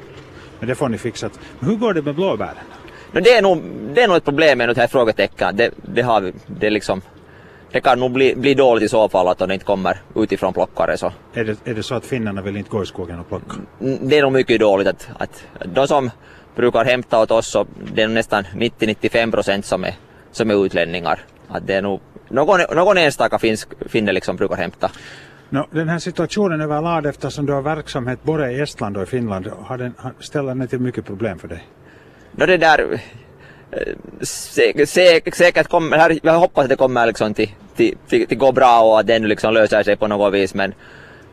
Men 0.59 0.69
det 0.69 0.75
får 0.75 0.89
ni 0.89 0.97
fixa. 0.97 1.29
Men 1.59 1.69
hur 1.69 1.77
går 1.77 1.93
det 1.93 2.01
med 2.01 2.15
blåbären? 2.15 2.55
No, 3.11 3.19
det, 3.19 3.33
är 3.33 3.41
nog, 3.41 3.61
det 3.93 4.01
är 4.01 4.07
nog 4.07 4.17
ett 4.17 4.25
problem 4.25 4.57
med 4.57 4.69
det 4.69 4.77
här 4.77 4.87
frågetecken. 4.87 5.55
Det, 5.55 5.71
det, 5.81 6.01
har 6.01 6.21
vi, 6.21 6.33
det, 6.47 6.69
liksom, 6.69 7.01
det 7.71 7.81
kan 7.81 7.99
nog 7.99 8.11
bli, 8.11 8.35
bli 8.35 8.53
dåligt 8.53 8.83
i 8.83 8.89
så 8.89 9.09
fall 9.09 9.27
att 9.27 9.37
det 9.37 9.53
inte 9.53 9.65
kommer 9.65 9.97
utifrån 10.15 10.53
plockare. 10.53 10.97
Så. 10.97 11.11
Är, 11.33 11.43
det, 11.43 11.57
är 11.65 11.73
det 11.73 11.83
så 11.83 11.95
att 11.95 12.05
finnarna 12.05 12.41
vill 12.41 12.57
inte 12.57 12.69
gå 12.69 12.83
i 12.83 12.85
skogen 12.85 13.19
och 13.19 13.27
plocka? 13.27 13.55
Det 13.79 14.17
är 14.17 14.21
nog 14.21 14.31
mycket 14.31 14.59
dåligt 14.59 14.87
att, 14.87 15.09
att 15.17 15.43
de 15.65 15.87
som 15.87 16.11
brukar 16.55 16.85
hämta 16.85 17.21
åt 17.21 17.31
oss 17.31 17.47
så 17.47 17.65
det 17.93 18.01
är 18.01 18.07
nästan 18.07 18.43
90-95 18.43 19.31
procent 19.31 19.65
som 19.65 19.83
är, 19.83 19.93
som 20.31 20.51
är 20.51 20.65
utlänningar. 20.65 21.19
Att 21.49 21.67
det 21.67 21.73
är 21.73 21.81
nog 21.81 22.01
någon, 22.29 22.59
någon 22.75 22.97
enstaka 22.97 23.39
finsk, 23.39 23.69
finne 23.89 24.11
liksom 24.11 24.35
brukar 24.35 24.55
hämta. 24.55 24.91
No, 25.49 25.67
den 25.71 25.89
här 25.89 25.99
situationen 25.99 26.61
överlag 26.61 27.05
eftersom 27.05 27.45
du 27.45 27.53
har 27.53 27.61
verksamhet 27.61 28.23
både 28.23 28.51
i 28.51 28.61
Estland 28.61 28.97
och 28.97 29.03
i 29.03 29.05
Finland, 29.05 29.47
har 29.63 29.77
den, 29.77 29.93
ställer 30.19 30.55
den 30.55 30.67
till 30.67 30.79
mycket 30.79 31.05
problem 31.05 31.39
för 31.39 31.47
dig? 31.47 31.67
No, 32.31 32.45
det 32.45 32.57
där 32.57 32.99
säkert, 34.21 34.89
säkert, 34.89 35.35
säkert 35.35 35.67
kommer, 35.67 36.19
jag 36.23 36.39
hoppas 36.39 36.63
att 36.63 36.69
det 36.69 36.75
kommer 36.75 37.05
liksom 37.05 37.33
till, 37.33 37.49
till, 37.75 37.97
till, 38.07 38.27
till 38.27 38.37
gå 38.37 38.51
bra 38.51 38.81
och 38.81 38.99
att 38.99 39.07
det 39.07 39.19
liksom 39.19 39.53
löser 39.53 39.83
sig 39.83 39.95
på 39.95 40.07
något 40.07 40.33
vis 40.33 40.53
men 40.53 40.73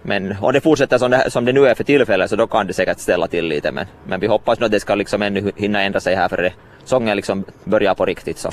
men 0.02 0.36
om 0.40 0.52
det 0.52 0.60
fortsätter 0.60 0.98
som 0.98 1.10
det, 1.10 1.30
som 1.30 1.44
det 1.44 1.52
nu 1.52 1.66
är 1.66 1.74
för 1.74 1.84
tillfället 1.84 2.30
så 2.30 2.36
då 2.36 2.46
kan 2.46 2.66
det 2.66 2.72
säkert 2.72 2.98
ställa 2.98 3.26
till 3.26 3.44
lite 3.44 3.72
men, 3.72 3.86
men 4.04 4.20
vi 4.20 4.26
hoppas 4.26 4.60
nog 4.60 4.66
att 4.66 4.72
det 4.72 4.80
ska 4.80 4.94
liksom 4.94 5.22
ännu 5.22 5.52
hinna 5.56 5.82
ändra 5.82 6.00
sig 6.00 6.14
här 6.14 6.28
för 6.28 6.36
det 6.36 6.52
sången 6.84 7.16
liksom 7.16 7.44
börjar 7.64 7.94
på 7.94 8.04
riktigt 8.04 8.38
så 8.38 8.50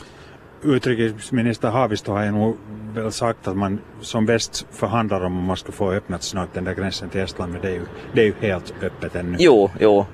utrikesminister 0.63 1.69
Haavisto 1.69 2.11
har 2.11 2.23
ju 2.23 2.31
nog 2.31 2.57
väl 2.93 3.11
sagt 3.11 3.47
att 3.47 3.57
man 3.57 3.79
som 4.01 4.25
bäst 4.25 4.65
förhandlar 4.71 5.25
om 5.25 5.43
man 5.43 5.57
ska 5.57 5.71
få 5.71 5.91
öppnat 5.91 6.23
snart 6.23 6.49
den 6.53 6.63
där 6.63 6.73
gränsen 6.73 7.09
till 7.09 7.21
Estland 7.21 7.51
men 7.51 7.61
det 7.61 7.67
är 7.67 7.73
ju, 7.73 7.85
det 8.13 8.21
är 8.21 8.25
ju 8.25 8.33
helt 8.39 8.73
öppet 8.81 9.15
ännu. 9.15 9.37
Jo, 9.39 9.69
jo. 9.79 10.05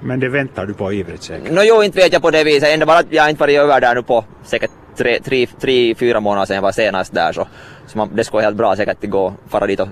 Men 0.00 0.20
det 0.20 0.28
väntar 0.28 0.66
du 0.66 0.74
på 0.74 0.92
ivrigt 0.92 1.22
säkert? 1.22 1.52
No, 1.52 1.60
jo, 1.62 1.82
inte 1.82 1.98
vet 1.98 2.12
jag 2.12 2.22
på 2.22 2.30
det 2.30 2.44
viset. 2.44 2.68
Ändå 2.68 2.86
bara 2.86 2.98
att 2.98 3.12
jag 3.12 3.30
inte 3.30 3.40
varit 3.40 3.58
över 3.58 3.80
där 3.80 3.94
nu 3.94 4.02
på 4.02 4.24
säkert 4.44 4.70
tre, 4.96 5.20
tre, 5.20 5.46
tre 5.60 5.94
fyra 5.94 6.20
månader 6.20 6.46
sedan 6.46 6.54
jag 6.54 6.62
var 6.62 6.72
senast 6.72 7.14
där 7.14 7.32
så, 7.32 7.48
så 7.86 7.98
man, 7.98 8.10
det 8.14 8.24
skulle 8.24 8.42
helt 8.42 8.56
bra 8.56 8.76
säkert 8.76 9.04
gå 9.10 9.24
och 9.24 9.32
fara 9.48 9.66
dit 9.66 9.80
och 9.80 9.88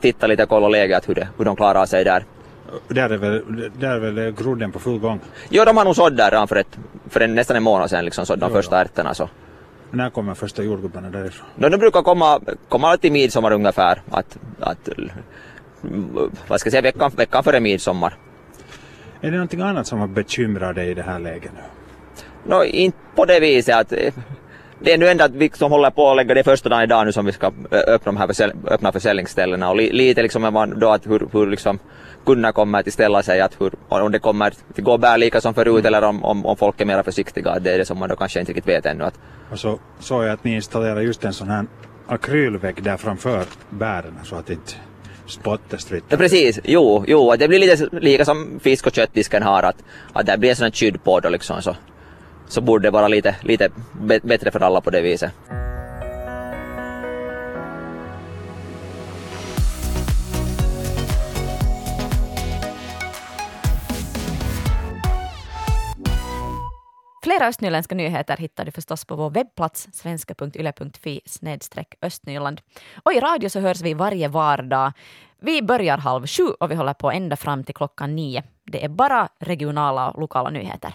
titta 0.00 0.26
lite 0.26 0.42
och 0.42 0.48
kolla 0.48 0.68
läget 0.68 1.08
hur, 1.08 1.14
det, 1.14 1.28
hur 1.38 1.44
de 1.44 1.56
klarar 1.56 1.86
sig 1.86 2.04
där. 2.04 2.24
Där 2.88 3.10
är 3.10 3.16
väl, 3.16 3.70
där 3.78 3.90
är 3.90 4.10
väl 4.10 4.30
grodden 4.32 4.72
på 4.72 4.78
full 4.78 4.98
gång? 4.98 5.20
Jo, 5.50 5.64
de 5.64 5.76
har 5.76 5.84
nog 5.84 5.96
sådd 5.96 6.16
där 6.16 6.30
redan 6.30 6.48
för, 6.48 6.56
ett, 6.56 6.78
för 7.10 7.20
en, 7.20 7.34
nästan 7.34 7.56
en 7.56 7.62
månad 7.62 7.90
sedan, 7.90 8.04
liksom, 8.04 8.26
sådd 8.26 8.38
de 8.38 8.48
jo, 8.48 8.56
första 8.56 8.80
ärtorna. 8.80 9.14
Så. 9.14 9.28
När 9.90 10.10
kommer 10.10 10.34
första 10.34 10.62
jordgubbarna 10.62 11.10
därifrån? 11.10 11.46
No, 11.56 11.68
de 11.68 11.76
brukar 11.76 12.02
komma, 12.02 12.40
komma 12.68 12.96
till 12.96 13.12
midsommar 13.12 13.52
ungefär. 13.52 14.02
Att, 14.10 14.38
att, 14.60 14.88
vad 16.48 16.60
ska 16.60 16.66
jag 16.66 16.72
säga, 16.72 16.82
veckan, 16.82 17.10
veckan 17.16 17.44
före 17.44 17.60
midsommar. 17.60 18.14
Är 19.20 19.30
det 19.30 19.36
någonting 19.36 19.60
annat 19.60 19.86
som 19.86 19.98
har 19.98 20.06
bekymrat 20.06 20.74
dig 20.74 20.90
i 20.90 20.94
det 20.94 21.02
här 21.02 21.18
läget 21.18 21.50
nu? 21.54 21.62
No, 22.54 22.64
inte 22.64 22.98
på 23.14 23.24
det 23.24 23.40
viset 23.40 23.76
att 23.76 23.92
det 24.78 24.92
är 24.92 24.98
nu 24.98 25.08
ändå 25.08 25.24
att 25.24 25.30
vi 25.30 25.50
som 25.54 25.72
håller 25.72 25.90
på 25.90 26.10
att 26.10 26.16
lägga 26.16 26.34
det 26.34 26.44
första 26.44 26.68
dagen 26.68 26.82
idag 26.82 27.06
nu 27.06 27.12
som 27.12 27.26
vi 27.26 27.32
ska 27.32 27.52
öppna 27.70 28.12
de 28.12 28.16
här 28.16 28.26
försäl 28.26 28.52
öppna 28.66 28.92
försäljningsställena 28.92 29.70
och 29.70 29.76
li 29.76 29.92
lite 29.92 30.22
liksom 30.22 30.74
då 30.76 30.88
att 30.88 31.06
hur, 31.06 31.28
hur 31.32 31.46
liksom 31.46 31.78
kunderna 32.24 32.52
kommer 32.52 32.80
att 32.80 32.92
ställa 32.92 33.22
sig 33.22 33.40
att 33.40 33.60
hur, 33.60 33.72
om 33.88 34.12
det 34.12 34.18
kommer 34.18 34.46
att 34.46 34.64
gå 34.76 34.98
bär 34.98 35.18
lika 35.18 35.40
som 35.40 35.54
förut 35.54 35.74
mm. 35.74 35.86
eller 35.86 36.02
om, 36.08 36.24
om, 36.24 36.46
om 36.46 36.56
folk 36.56 36.80
är 36.80 36.84
mer 36.84 37.02
försiktiga. 37.02 37.58
Det 37.58 37.72
är 37.72 37.78
det 37.78 37.84
som 37.84 37.98
man 37.98 38.08
då 38.08 38.16
kanske 38.16 38.40
inte 38.40 38.52
riktigt 38.52 38.68
vet 38.68 38.86
ännu. 38.86 39.04
Att... 39.04 39.14
Och 39.50 39.58
så 39.58 39.78
såg 40.00 40.24
jag 40.24 40.30
att 40.30 40.44
ni 40.44 40.54
installerar 40.54 41.00
just 41.00 41.24
en 41.24 41.32
sån 41.32 41.48
här 41.48 41.66
akrylvägg 42.06 42.82
där 42.82 42.96
framför 42.96 43.44
bären 43.70 44.18
så 44.24 44.36
att 44.36 44.50
inte 44.50 44.72
spottestritt. 45.26 46.04
Ja, 46.08 46.16
precis, 46.16 46.60
jo, 46.64 47.04
jo, 47.06 47.36
det 47.36 47.48
blir 47.48 47.58
lite 47.58 47.88
lika 47.92 48.24
som 48.24 48.60
fisk 48.62 48.86
och 48.86 48.94
köttdisken 48.94 49.42
har 49.42 49.62
att, 49.62 49.76
att 50.12 50.26
det 50.26 50.38
blir 50.38 50.50
en 50.50 50.56
sån 50.56 50.64
här 50.64 50.72
skydd 50.72 51.04
på 51.04 51.20
då 51.20 51.28
liksom 51.28 51.62
så, 51.62 51.76
så 52.48 52.60
borde 52.60 52.86
det 52.86 52.90
vara 52.90 53.08
lite, 53.08 53.36
lite 53.42 53.68
bättre 54.22 54.50
för 54.50 54.60
alla 54.60 54.80
på 54.80 54.90
det 54.90 55.00
viset. 55.00 55.32
Flera 67.42 67.48
östnyländska 67.48 67.94
nyheter 67.94 68.36
hittar 68.36 68.64
du 68.64 68.70
förstås 68.70 69.04
på 69.04 69.16
vår 69.16 69.30
webbplats 69.30 69.88
svenska.yle.fi 69.92 71.20
östnyland. 72.02 72.60
Och 73.02 73.12
i 73.12 73.20
radio 73.20 73.48
så 73.48 73.60
hörs 73.60 73.80
vi 73.80 73.94
varje 73.94 74.28
vardag. 74.28 74.92
Vi 75.40 75.62
börjar 75.62 75.98
halv 75.98 76.26
sju 76.26 76.42
och 76.60 76.70
vi 76.70 76.74
håller 76.74 76.94
på 76.94 77.10
ända 77.10 77.36
fram 77.36 77.64
till 77.64 77.74
klockan 77.74 78.16
nio. 78.16 78.42
Det 78.64 78.84
är 78.84 78.88
bara 78.88 79.28
regionala 79.40 80.10
och 80.10 80.20
lokala 80.20 80.50
nyheter. 80.50 80.92